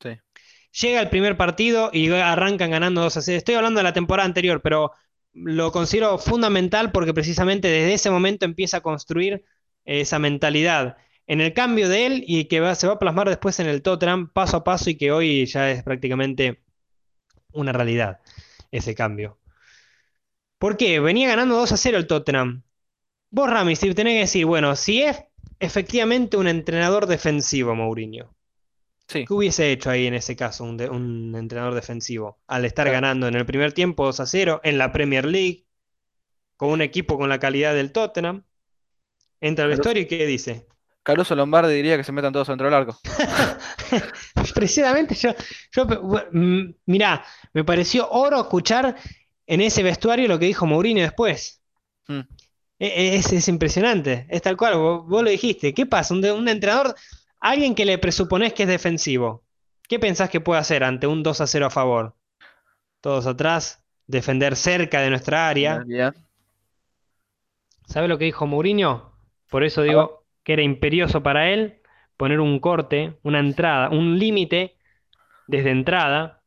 [0.00, 0.10] Sí.
[0.80, 3.38] Llega el primer partido y arrancan ganando 2 a 0.
[3.38, 4.92] Estoy hablando de la temporada anterior, pero
[5.32, 9.44] lo considero fundamental porque precisamente desde ese momento empieza a construir
[9.84, 13.66] esa mentalidad en el cambio de él y que se va a plasmar después en
[13.66, 16.62] el Tottenham paso a paso y que hoy ya es prácticamente
[17.52, 18.20] una realidad
[18.70, 19.39] ese cambio.
[20.60, 21.00] ¿Por qué?
[21.00, 22.62] Venía ganando 2 a 0 el Tottenham.
[23.30, 25.22] Vos, Rami, si tenés que decir, bueno, si es
[25.60, 28.34] efectivamente un entrenador defensivo, Mourinho,
[29.08, 29.24] Sí.
[29.26, 32.40] ¿qué hubiese hecho ahí en ese caso un, de- un entrenador defensivo?
[32.46, 32.96] Al estar Claro.
[32.96, 35.66] ganando en el primer tiempo 2 a 0 en la Premier League,
[36.56, 38.44] con un equipo con la calidad del Tottenham,
[39.40, 40.66] entra al vestuario y ¿qué dice?
[41.02, 42.98] Caruso Lombardi diría que se metan todos dentro del arco.
[44.54, 45.30] Precisamente yo,
[45.72, 45.86] yo
[46.32, 48.96] mm, mirá, me pareció oro escuchar
[49.50, 51.60] en ese vestuario lo que dijo Mourinho después.
[52.06, 52.20] Mm.
[52.78, 55.74] E- e- Es, es impresionante, es tal cual, vos, vos lo dijiste.
[55.74, 56.14] ¿Qué pasa?
[56.14, 56.94] Un, un entrenador,
[57.40, 59.42] alguien que le presuponés que es defensivo,
[59.88, 62.14] ¿qué pensás que puede hacer ante un 2 a 0 a favor?
[63.00, 65.84] Todos atrás, defender cerca de nuestra área.
[65.88, 66.14] Ya.
[67.86, 69.16] ¿Sabe lo que dijo Mourinho?
[69.48, 71.82] Por eso digo que era imperioso para él
[72.16, 74.76] poner un corte, una entrada, un límite
[75.48, 76.39] desde entrada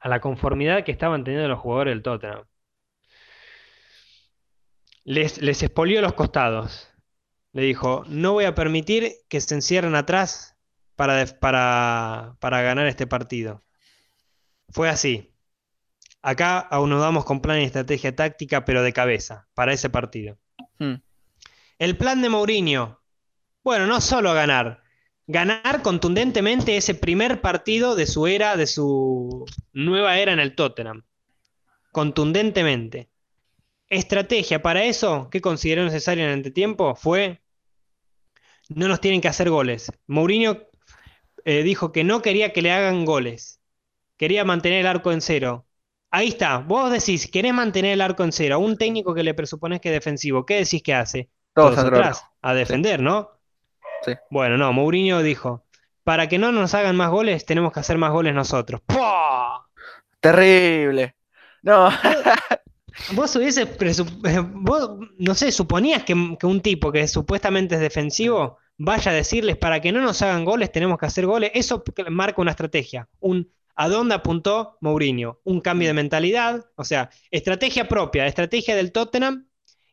[0.00, 2.44] a la conformidad que estaban teniendo los jugadores del Tottenham.
[5.04, 6.90] Les, les expolió los costados.
[7.52, 10.56] Le dijo, no voy a permitir que se encierren atrás
[10.96, 13.62] para, para, para ganar este partido.
[14.70, 15.34] Fue así.
[16.22, 20.38] Acá aún nos damos con plan y estrategia táctica, pero de cabeza, para ese partido.
[20.78, 20.96] Hmm.
[21.78, 23.00] El plan de Mourinho.
[23.64, 24.82] Bueno, no solo ganar.
[25.26, 31.04] Ganar contundentemente ese primer partido de su era, de su nueva era en el Tottenham.
[31.92, 33.10] Contundentemente.
[33.88, 36.94] Estrategia para eso, ¿qué consideró necesario en el entretiempo?
[36.94, 37.40] Fue,
[38.68, 39.92] no nos tienen que hacer goles.
[40.06, 40.68] Mourinho
[41.44, 43.60] eh, dijo que no quería que le hagan goles.
[44.16, 45.66] Quería mantener el arco en cero.
[46.10, 48.56] Ahí está, vos decís, querés mantener el arco en cero.
[48.56, 51.30] A un técnico que le presupones que es defensivo, ¿qué decís que hace?
[51.54, 53.39] Todos Todos atrás, a defender, ¿no?
[54.04, 54.12] Sí.
[54.30, 55.64] Bueno, no, Mourinho dijo,
[56.04, 58.80] para que no nos hagan más goles, tenemos que hacer más goles nosotros.
[58.86, 59.68] ¡Pua!
[60.20, 61.16] Terrible.
[61.62, 61.90] No,
[63.14, 67.80] Vos hubieses, presu- eh, vos, no sé, suponías que, que un tipo que supuestamente es
[67.80, 71.50] defensivo vaya a decirles, para que no nos hagan goles, tenemos que hacer goles.
[71.54, 77.10] Eso marca una estrategia, un a dónde apuntó Mourinho, un cambio de mentalidad, o sea,
[77.30, 79.46] estrategia propia, estrategia del Tottenham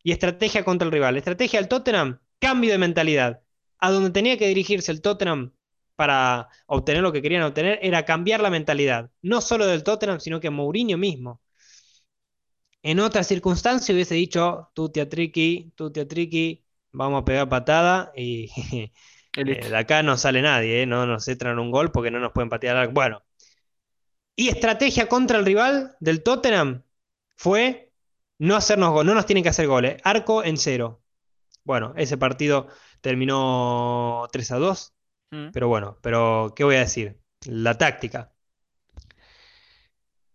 [0.03, 1.17] y estrategia contra el rival.
[1.17, 3.41] Estrategia del Tottenham, cambio de mentalidad.
[3.79, 5.53] A donde tenía que dirigirse el Tottenham
[5.95, 10.39] para obtener lo que querían obtener era cambiar la mentalidad, no solo del Tottenham, sino
[10.39, 11.41] que Mourinho mismo.
[12.83, 18.11] En otra circunstancia hubiese dicho, tú te atriqui, tú te atriqui, vamos a pegar patada
[18.15, 18.49] y
[19.37, 20.85] eh, de acá no sale nadie, ¿eh?
[20.85, 22.93] No nos entran un gol porque no nos pueden patear.
[22.93, 23.23] Bueno.
[24.35, 26.83] Y estrategia contra el rival del Tottenham
[27.35, 27.91] fue
[28.39, 29.99] no hacernos gol, no nos tienen que hacer goles.
[30.03, 31.01] Arco en cero.
[31.63, 32.67] Bueno, ese partido
[33.01, 34.93] terminó 3 a 2,
[35.31, 35.49] Mm.
[35.51, 37.19] pero bueno, pero ¿qué voy a decir?
[37.45, 38.31] La táctica.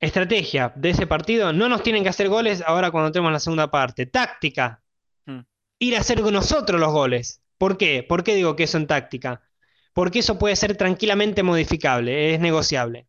[0.01, 3.71] Estrategia de ese partido, no nos tienen que hacer goles ahora cuando tenemos la segunda
[3.71, 4.07] parte.
[4.07, 4.83] Táctica,
[5.27, 5.41] Mm.
[5.79, 7.43] ir a hacer nosotros los goles.
[7.57, 8.03] ¿Por qué?
[8.03, 9.43] ¿Por qué digo que eso en táctica?
[9.93, 13.07] Porque eso puede ser tranquilamente modificable, es negociable.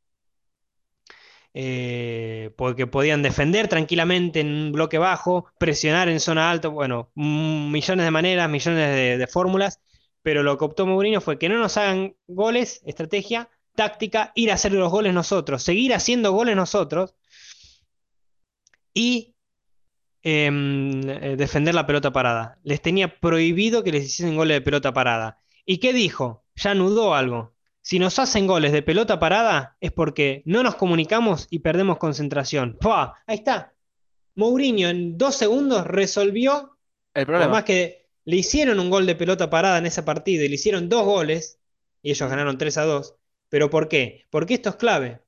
[1.55, 7.71] Eh, porque podían defender tranquilamente en un bloque bajo, presionar en zona alta, bueno, mm,
[7.71, 9.79] millones de maneras, millones de, fórmulas,
[10.23, 14.55] pero lo que optó Mourinho fue que no nos hagan goles, estrategia, táctica, ir a
[14.55, 17.15] hacer los goles nosotros, seguir haciendo goles nosotros
[18.93, 19.35] y
[20.23, 22.59] em, eh, defender la pelota parada.
[22.63, 25.39] Les tenía prohibido que les hiciesen goles de pelota parada.
[25.65, 26.45] ¿Y qué dijo?
[26.55, 27.53] Ya anudó algo.
[27.83, 32.77] Si nos hacen goles de pelota parada es porque no nos comunicamos y perdemos concentración.
[32.79, 33.21] ¡Pua!
[33.27, 33.73] Ahí está.
[34.35, 36.77] Mourinho en dos segundos resolvió,
[37.13, 37.51] El problema.
[37.51, 40.87] más que le hicieron un gol de pelota parada en ese partido y le hicieron
[40.87, 41.59] dos goles,
[42.01, 43.15] y ellos ganaron 3 a 2.
[43.49, 44.25] ¿Pero por qué?
[44.29, 45.19] Porque esto es clave.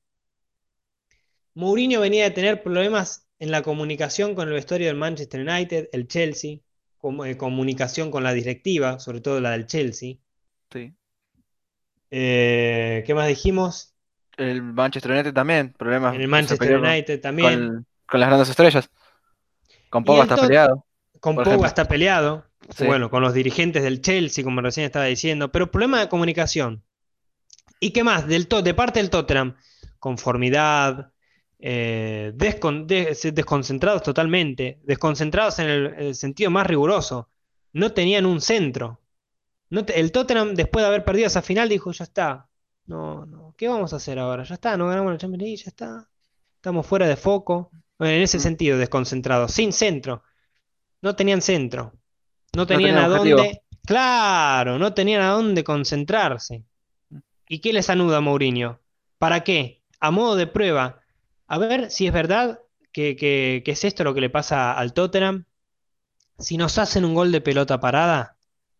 [1.52, 6.08] Mourinho venía de tener problemas en la comunicación con el vestuario del Manchester United, el
[6.08, 10.16] Chelsea, eh, comunicación con la directiva, sobre todo la del Chelsea.
[10.72, 10.94] Sí.
[12.18, 13.92] Eh, ¿qué más dijimos?
[14.38, 15.74] El Manchester United también.
[15.76, 16.14] Problemas.
[16.16, 17.68] El Manchester United también.
[17.68, 18.88] Con, con las grandes estrellas.
[19.90, 20.86] Con Pogba está peleado.
[21.20, 22.46] Con Pogba está peleado.
[22.74, 22.86] Sí.
[22.86, 25.52] Bueno, con los dirigentes del Chelsea, como recién estaba diciendo.
[25.52, 26.82] Pero problema de comunicación.
[27.80, 28.26] ¿Y qué más?
[28.26, 29.54] Del de parte del Tottenham,
[29.98, 31.12] conformidad,
[31.58, 37.28] eh, desconcentrados totalmente, desconcentrados en el, sentido más riguroso.
[37.74, 39.02] No tenían un centro.
[39.70, 42.48] El Tottenham, después de haber perdido esa final, dijo, ya está.
[42.86, 44.44] No, no, ¿qué vamos a hacer ahora?
[44.44, 46.08] Ya está, no ganamos la Champions League, ya está.
[46.56, 47.70] Estamos fuera de foco.
[47.98, 48.40] en ese mm.
[48.40, 50.22] sentido, desconcentrados, sin centro.
[51.02, 51.92] No tenían centro.
[52.54, 53.62] No tenían, a dónde.
[53.84, 56.64] Claro, no tenían a dónde concentrarse.
[57.10, 57.18] Mm.
[57.48, 58.80] ¿Y qué les anuda Mourinho?
[59.18, 59.82] ¿Para qué?
[60.00, 61.00] A modo de prueba,
[61.46, 62.60] a ver si es verdad
[62.92, 65.44] que, es esto lo que le pasa al Tottenham.
[66.38, 68.35] Si nos hacen un gol de pelota parada,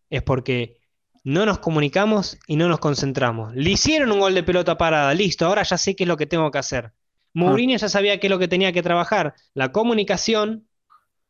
[0.09, 0.77] es porque
[1.23, 3.53] no nos comunicamos y no nos concentramos.
[3.55, 6.25] Le hicieron un gol de pelota parada, listo, ahora ya sé qué es lo que
[6.25, 6.93] tengo que hacer.
[7.33, 10.67] Mourinho ya sabía qué es lo que tenía que trabajar, la comunicación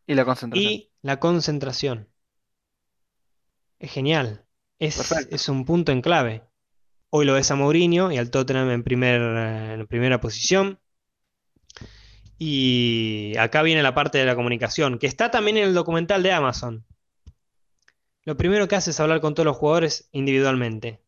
[0.05, 0.71] y la concentración.
[0.71, 2.07] Y la concentración.
[3.79, 4.45] Es genial.
[4.79, 6.43] Es, es, un punto en clave.
[7.09, 10.79] Hoy lo ves a Mourinho y al Tottenham en, primer, en primera posición.
[12.37, 16.31] Y acá viene la parte de la comunicación, que está también en el documental de
[16.31, 16.85] Amazon.
[18.27, 21.01] Lo primero que hace es hablar con todos los jugadores individualmente.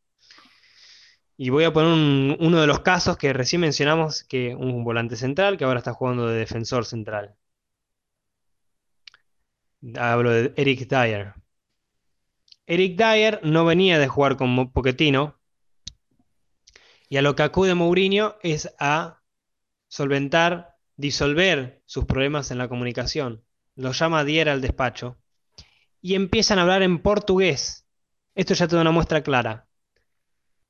[1.36, 5.58] Y voy a poner uno de los casos que recién mencionamos, que un volante central
[5.58, 7.36] que ahora está jugando de defensor central.
[9.98, 11.34] Hablo de Eric Dyer.
[12.68, 15.38] Eric Dyer no venía de jugar con Pochettino.
[17.10, 19.22] Y a lo que acude Mourinho es a
[19.90, 23.44] solventar disolver sus problemas en la comunicación.
[23.76, 25.18] Lo llama Dier al despacho
[26.02, 27.88] y empiezan a hablar en portugués.
[28.36, 29.70] Esto ya te da una muestra clara.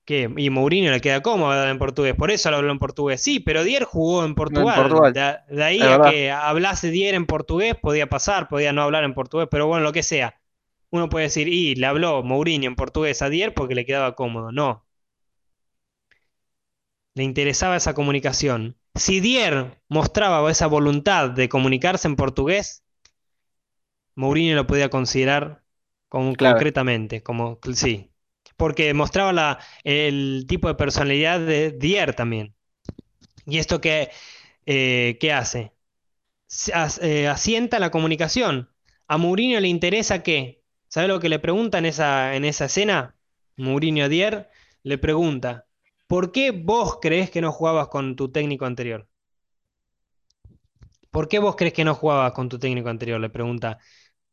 [0.09, 3.21] Y Mourinho le queda cómodo hablar en portugués, por eso lo habló en portugués.
[3.21, 5.13] Sí, pero Dier jugó en Portugal.
[5.13, 9.47] De, ahí a que hablase Dier en portugués podía pasar, podía no hablar en portugués,
[9.51, 10.41] pero bueno, lo que sea.
[10.89, 14.51] Uno puede decir, y le habló Mourinho en portugués a Dier porque le quedaba cómodo.
[14.51, 14.83] No.
[17.13, 18.77] Le interesaba esa comunicación.
[18.95, 22.83] Si Dier mostraba esa voluntad de comunicarse en portugués,
[24.19, 25.63] Mourinho lo podía considerar
[26.09, 28.11] concretamente, como sí,
[28.57, 32.53] porque mostraba el tipo de personalidad de Dier también.
[33.45, 34.09] ¿Y esto qué,
[34.65, 35.73] eh, hace?
[37.01, 38.69] Eh, asienta la comunicación.
[39.07, 43.15] A Mourinho le interesa que, ¿sabe lo que le pregunta en esa, en esa escena?
[43.55, 44.49] Mourinho a Dier
[44.83, 45.65] le pregunta,
[46.07, 49.07] ¿Por qué vos crees que no jugabas con tu técnico anterior?
[51.11, 53.19] ¿Por qué vos crees que no jugabas con tu técnico anterior?
[53.21, 53.77] Le pregunta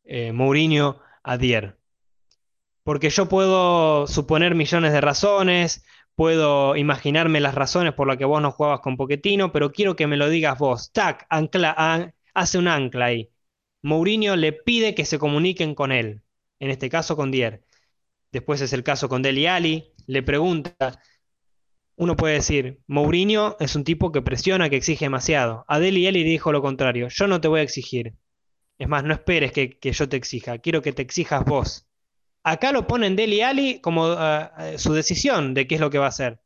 [0.07, 1.79] eh, Mourinho a Dier.
[2.83, 5.85] Porque yo puedo suponer millones de razones,
[6.15, 10.07] puedo imaginarme las razones por las que vos no jugabas con Poquetino, pero quiero que
[10.07, 10.93] me lo digas vos.
[10.93, 13.31] Tac, ancla, hace un ancla ahí.
[13.83, 16.23] Mourinho le pide que se comuniquen con él,
[16.61, 17.63] en este caso con Dier.
[18.33, 21.01] Después es el caso con Deli Ali, le pregunta,
[21.97, 25.65] uno puede decir, Mourinho es un tipo que presiona, que exige demasiado.
[25.67, 28.15] Adeli Eli dijo lo contrario, yo no te voy a exigir.
[28.79, 31.87] Es más, no esperes que, yo te exija, quiero que te exijas vos.
[32.43, 35.99] Acá lo ponen Deli Ali como ah, ah, su decisión de qué es lo que
[35.99, 36.41] va a hacer.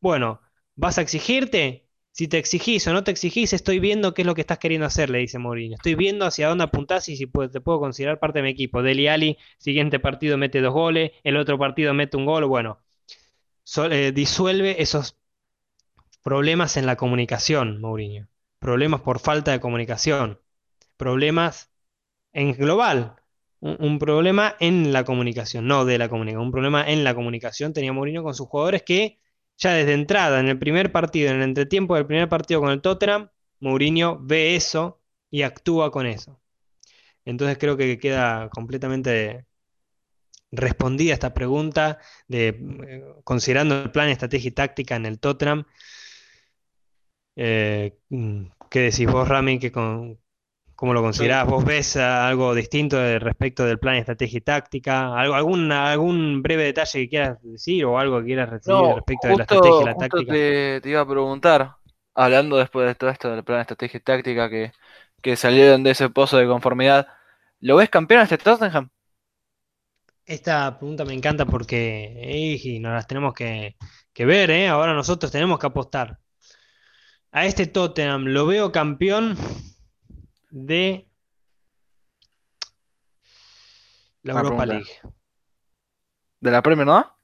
[0.00, 0.40] Bueno,
[0.76, 1.88] ¿vas a exigirte?
[2.12, 4.86] Si te exigís o no te exigís, estoy viendo qué es lo que estás queriendo
[4.86, 5.76] hacer, le dice Mourinho.
[5.76, 8.82] Estoy viendo hacia dónde apuntás y si te puedo considerar parte de mi equipo.
[8.82, 12.46] Deli Ali, siguiente partido mete dos goles, el otro partido mete un gol.
[12.46, 12.80] Bueno,
[13.90, 15.16] eh, disuelve esos
[16.22, 18.28] problemas en la comunicación, Mourinho.
[18.58, 20.40] Problemas por falta de comunicación.
[21.00, 21.70] Problemas
[22.34, 23.16] en global.
[23.60, 26.44] Un, problema en la comunicación, no de la comunicación.
[26.44, 29.18] Un problema en la comunicación tenía Mourinho con sus jugadores que
[29.58, 32.82] ya desde entrada, en el primer partido, en el entretiempo del primer partido con el
[32.82, 33.30] Tottenham,
[33.60, 36.38] Mourinho ve eso y actúa con eso.
[37.24, 39.46] Entonces creo que queda completamente
[40.52, 41.98] respondida esta pregunta,
[42.28, 42.48] de,
[42.88, 45.64] eh, considerando el plan, estrategia y táctica en el Tottenham.
[47.36, 47.96] Eh,
[48.70, 49.58] ¿Qué decís vos, Rami?
[49.58, 50.18] Que con,
[50.80, 51.46] ¿Cómo lo considerás?
[51.46, 55.14] ¿Vos ves algo distinto respecto del plan, estrategia y táctica?
[55.14, 59.36] ¿Algo, algún, ¿Algún breve detalle que quieras decir o algo que quieras recibir respecto de
[59.36, 60.32] la estrategia y la táctica?
[60.32, 61.76] Te, te iba a preguntar,
[62.14, 64.72] hablando después de todo esto del plan, estrategia y táctica que,
[65.20, 67.08] que salieron de ese pozo de conformidad,
[67.58, 68.88] ¿lo ves campeón este Tottenham?
[70.24, 73.76] Esta pregunta me encanta porque y nos las tenemos que,
[74.16, 74.68] ver, ¿eh?
[74.68, 76.16] Ahora nosotros tenemos que apostar.
[77.32, 79.36] A este Tottenham lo veo campeón
[80.50, 81.08] de
[84.22, 84.90] la Europa League.
[86.40, 87.16] ¿De la Premier, no?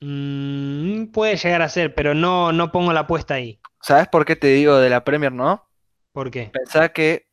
[0.00, 3.60] Mm, puede llegar a ser, pero no, no pongo la apuesta ahí.
[3.80, 5.68] ¿Sabes por qué te digo de la Premier, no?
[6.12, 6.50] ¿Por qué?
[6.52, 7.28] Pensá que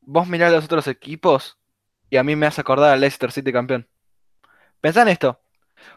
[0.00, 1.58] vos mirás los otros equipos
[2.10, 3.88] y a mí me hace acordar al Leicester City campeón.
[4.80, 5.40] Pensá en esto.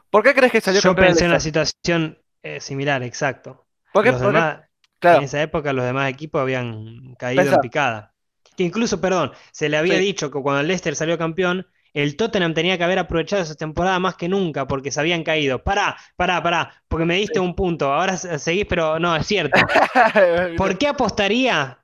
[0.09, 2.21] ¿Por qué crees que salió Yo pensé en la situación.
[2.41, 3.67] Eh, similar, exacto.
[3.93, 4.11] ¿Por qué?
[4.11, 4.61] Los Porque, demás,
[5.01, 8.13] en esa época los demás equipos habían caído en pensá, picada.
[8.59, 12.15] Que incluso, perdón, se le había sí, dicho que cuando el Leicester salió campeón, el
[12.17, 15.63] Tottenham tenía que haber aprovechado esa temporada más que nunca porque se habían caído.
[15.63, 17.41] Pará, pará, pará, porque me diste sí.
[17.41, 17.93] un punto.
[17.93, 19.71] Ahora se- seguís, pero no, es cierto.
[20.55, 21.83] ¿Por qué apostaría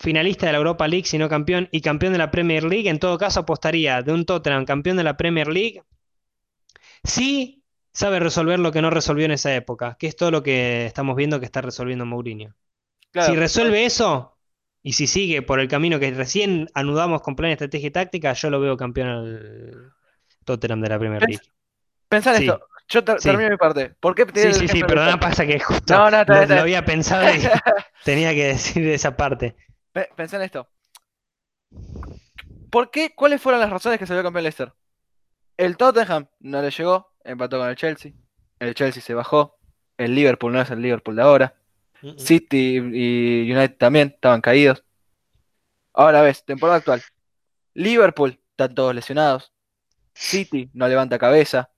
[0.00, 2.88] finalista de la Europa League si no campeón y campeón de la Premier League?
[2.90, 5.82] En todo caso, apostaría de un Tottenham campeón de la Premier League
[7.04, 10.86] si sabe resolver lo que no resolvió en esa época, que es todo lo que
[10.86, 12.54] estamos viendo que está resolviendo Mourinho.
[13.18, 14.38] Si Claro, resuelve eso
[14.82, 18.50] y si sigue por el camino que recién anudamos con plan, estrategia y táctica, yo
[18.50, 19.92] lo veo campeón al
[20.44, 21.42] Tottenham de la Premier League.
[22.08, 22.66] pensá en Sí, esto.
[22.88, 23.28] Yo ter- sí.
[23.28, 23.90] termino mi parte.
[24.00, 25.20] ¿Por qué tiré Sí, sí, sí, perdona, Leicester?
[25.20, 27.38] pasa que justo No, no, lo, había pensado y
[28.04, 29.54] tenía que decir esa parte.
[29.92, 30.68] Pe- Pensá en esto.
[32.70, 33.14] ¿Por qué?
[33.14, 34.72] ¿Cuáles fueron las razones que salió campeón Leicester?
[35.56, 38.12] El Tottenham no le llegó, empató con el Chelsea.
[38.58, 39.56] El Chelsea se bajó.
[39.96, 41.54] El Liverpool no es el Liverpool de ahora.
[42.16, 44.84] City y United también estaban caídos.
[45.92, 47.02] Ahora ves, temporada actual.
[47.74, 49.52] Liverpool están todos lesionados.
[50.14, 51.70] City no levanta cabeza.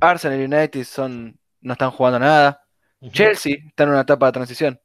[0.00, 2.64] Arsenal y United son, no están jugando nada.
[3.12, 4.80] Chelsea está en una etapa de transición.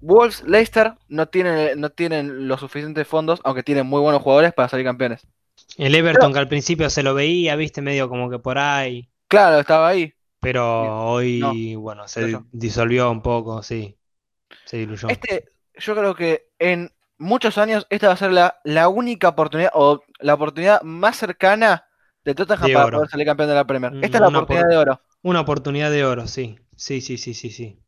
[0.00, 4.68] Wolves, Leicester no tienen, no tienen los suficientes fondos, aunque tienen muy buenos jugadores para
[4.68, 5.26] salir campeones.
[5.76, 9.60] El Everton que al principio se lo veía, viste, medio como que por ahí, Claro,
[9.60, 10.12] estaba ahí.
[10.42, 13.98] Pero hoy, No, bueno, se disolvió un poco, sí,
[14.64, 15.26] se diluyó.
[15.26, 19.70] Este, yo creo que en muchos años esta va a ser la, la única oportunidad
[19.74, 21.86] o la oportunidad más cercana
[22.24, 22.88] de Tottenham De para oro.
[22.88, 23.96] poder salir campeón de la Premier.
[23.96, 25.00] Mm, Esta es la oportunidad por- de oro.
[25.22, 27.80] Una oportunidad de oro, sí, sí, sí, sí, sí, sí,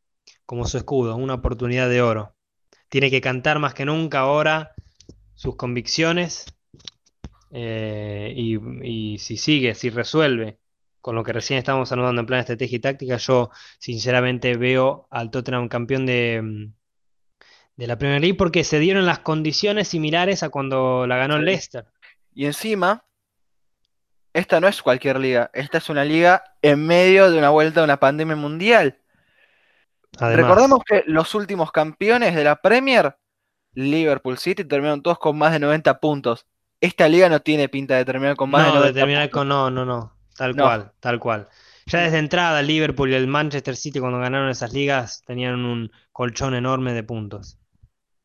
[0.46, 2.36] como su escudo, una oportunidad de oro.
[2.90, 4.72] Tiene que cantar más que nunca ahora
[5.34, 6.46] sus convicciones
[7.50, 8.58] eh, y,
[9.14, 10.58] y si sigue, si resuelve
[11.04, 15.06] con lo que recién estábamos anudando en plan de estrategia y táctica, yo sinceramente veo
[15.10, 16.72] al Tottenham campeón de, mm,
[17.76, 21.44] de la Premier League porque se dieron las condiciones similares a cuando la ganó el.
[21.44, 21.84] Leicester.
[22.32, 23.04] Y encima,
[24.32, 25.50] esta no es cualquier liga.
[25.52, 28.98] Esta es una liga en medio de una vuelta de una pandemia mundial.
[30.18, 33.14] Además, Recordemos que los últimos campeones de la Premier,
[33.74, 36.46] Liverpool City, terminaron todos con más de 90 puntos.
[36.80, 39.38] Esta liga no tiene pinta de terminar con más de no, de 90 terminar puntos.
[39.38, 40.64] con no, no, no, tal No.
[40.64, 41.48] cual, tal cual.
[41.86, 45.90] Ya desde entrada, el Liverpool y el Manchester City, cuando ganaron esas ligas, tenían un
[46.12, 47.58] colchón enorme de puntos.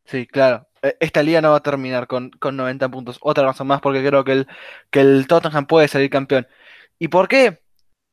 [0.06, 0.68] Sí, claro.
[0.82, 3.18] E- Esta liga no va a terminar con, con 90 puntos.
[3.22, 4.48] Otra razón más porque creo que el,
[4.90, 6.48] que el Tottenham puede salir campeón.
[6.98, 7.62] ¿Y por qué?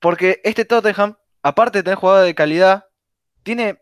[0.01, 2.85] Porque este Tottenham, aparte de tener jugadores de calidad,
[3.43, 3.81] tiene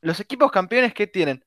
[0.00, 1.44] los equipos campeones que tienen.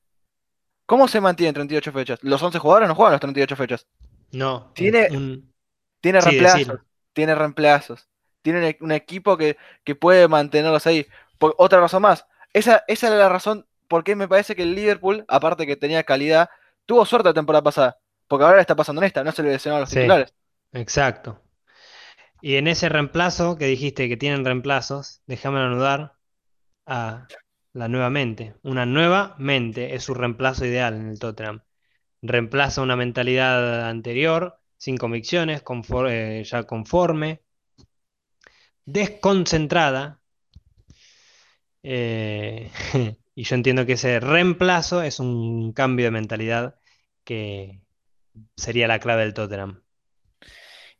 [0.86, 2.18] ¿Cómo se mantienen 38 fechas?
[2.22, 3.86] Los 11 jugadores no juegan las 38 fechas.
[4.32, 5.52] No, Tiene- un-
[6.02, 6.80] Tiene Sí, reemplazos.
[7.14, 8.08] Tiene reemplazos.
[8.42, 11.06] Tiene un, e- un equipo que, que puede mantenerlos ahí.
[11.38, 12.26] Por- otra razón más.
[12.54, 16.04] Esa, esa era la razón por qué me parece que el Liverpool, aparte que tenía
[16.04, 16.50] calidad,
[16.86, 17.98] tuvo suerte la temporada pasada.
[18.28, 19.96] Porque ahora le está pasando en esta, no se le lesionaron los Sí.
[19.96, 20.34] titulares.
[20.72, 21.40] exacto.
[22.40, 26.14] Y en ese reemplazo que dijiste que tienen reemplazos, déjame anudar
[26.86, 27.28] a
[27.74, 28.56] la nueva mente.
[28.62, 31.62] Una nueva mente es su reemplazo ideal en el Tottenham.
[32.22, 35.62] Reemplaza una mentalidad anterior, sin convicciones,
[36.08, 37.42] eh, ya conforme,
[38.86, 40.20] desconcentrada.
[41.82, 42.70] eh,
[43.34, 46.76] y yo entiendo que ese reemplazo es un cambio de mentalidad
[47.24, 47.82] que
[48.56, 49.82] sería la clave del Tottenham.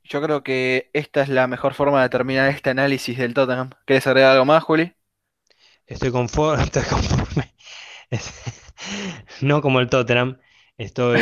[0.04, 3.70] Yo creo que esta es la mejor forma de terminar este análisis del Tottenham.
[3.86, 4.94] ¿Quieres agregar algo más, Juli?
[5.86, 7.54] Estoy conforme, estoy conforme.
[9.40, 10.38] No como el Tottenham.
[10.76, 11.20] Estoy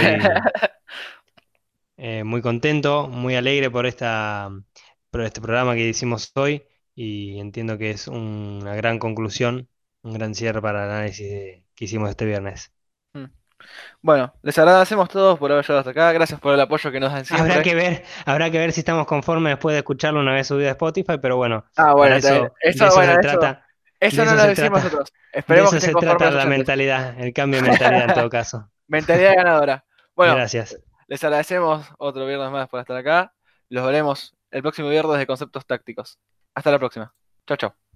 [1.97, 4.51] eh, muy contento, muy alegre por esta,
[5.11, 6.64] por este programa que hicimos hoy
[6.95, 9.68] y entiendo que es una gran conclusión,
[10.03, 12.72] un gran cierre para el análisis de- que hicimos este viernes.
[14.01, 16.12] Bueno, les agradecemos todos por haber llegado hasta acá.
[16.12, 19.07] Gracias por el apoyo que nos dan Habrá que ver, habrá que ver si estamos
[19.07, 22.86] conformes después de escucharlo una vez subido a Spotify, pero bueno, Ah, bueno, eso, Eso,
[22.86, 23.66] eso bueno, se eso, trata,
[24.01, 25.12] eso no lo decimos nosotros.
[25.32, 28.70] de Esperemos eso que se trata la mentalidad, el cambio de mentalidad en todo caso.
[28.88, 29.84] Mentalidad ganadora.
[30.14, 30.80] Bueno, Gracias.
[31.13, 33.35] Les agradecemos otro viernes más por estar acá.
[33.69, 36.19] Los veremos el próximo viernes de Conceptos Tácticos.
[36.55, 37.15] Hasta la próxima.
[37.47, 37.91] Chao, chao.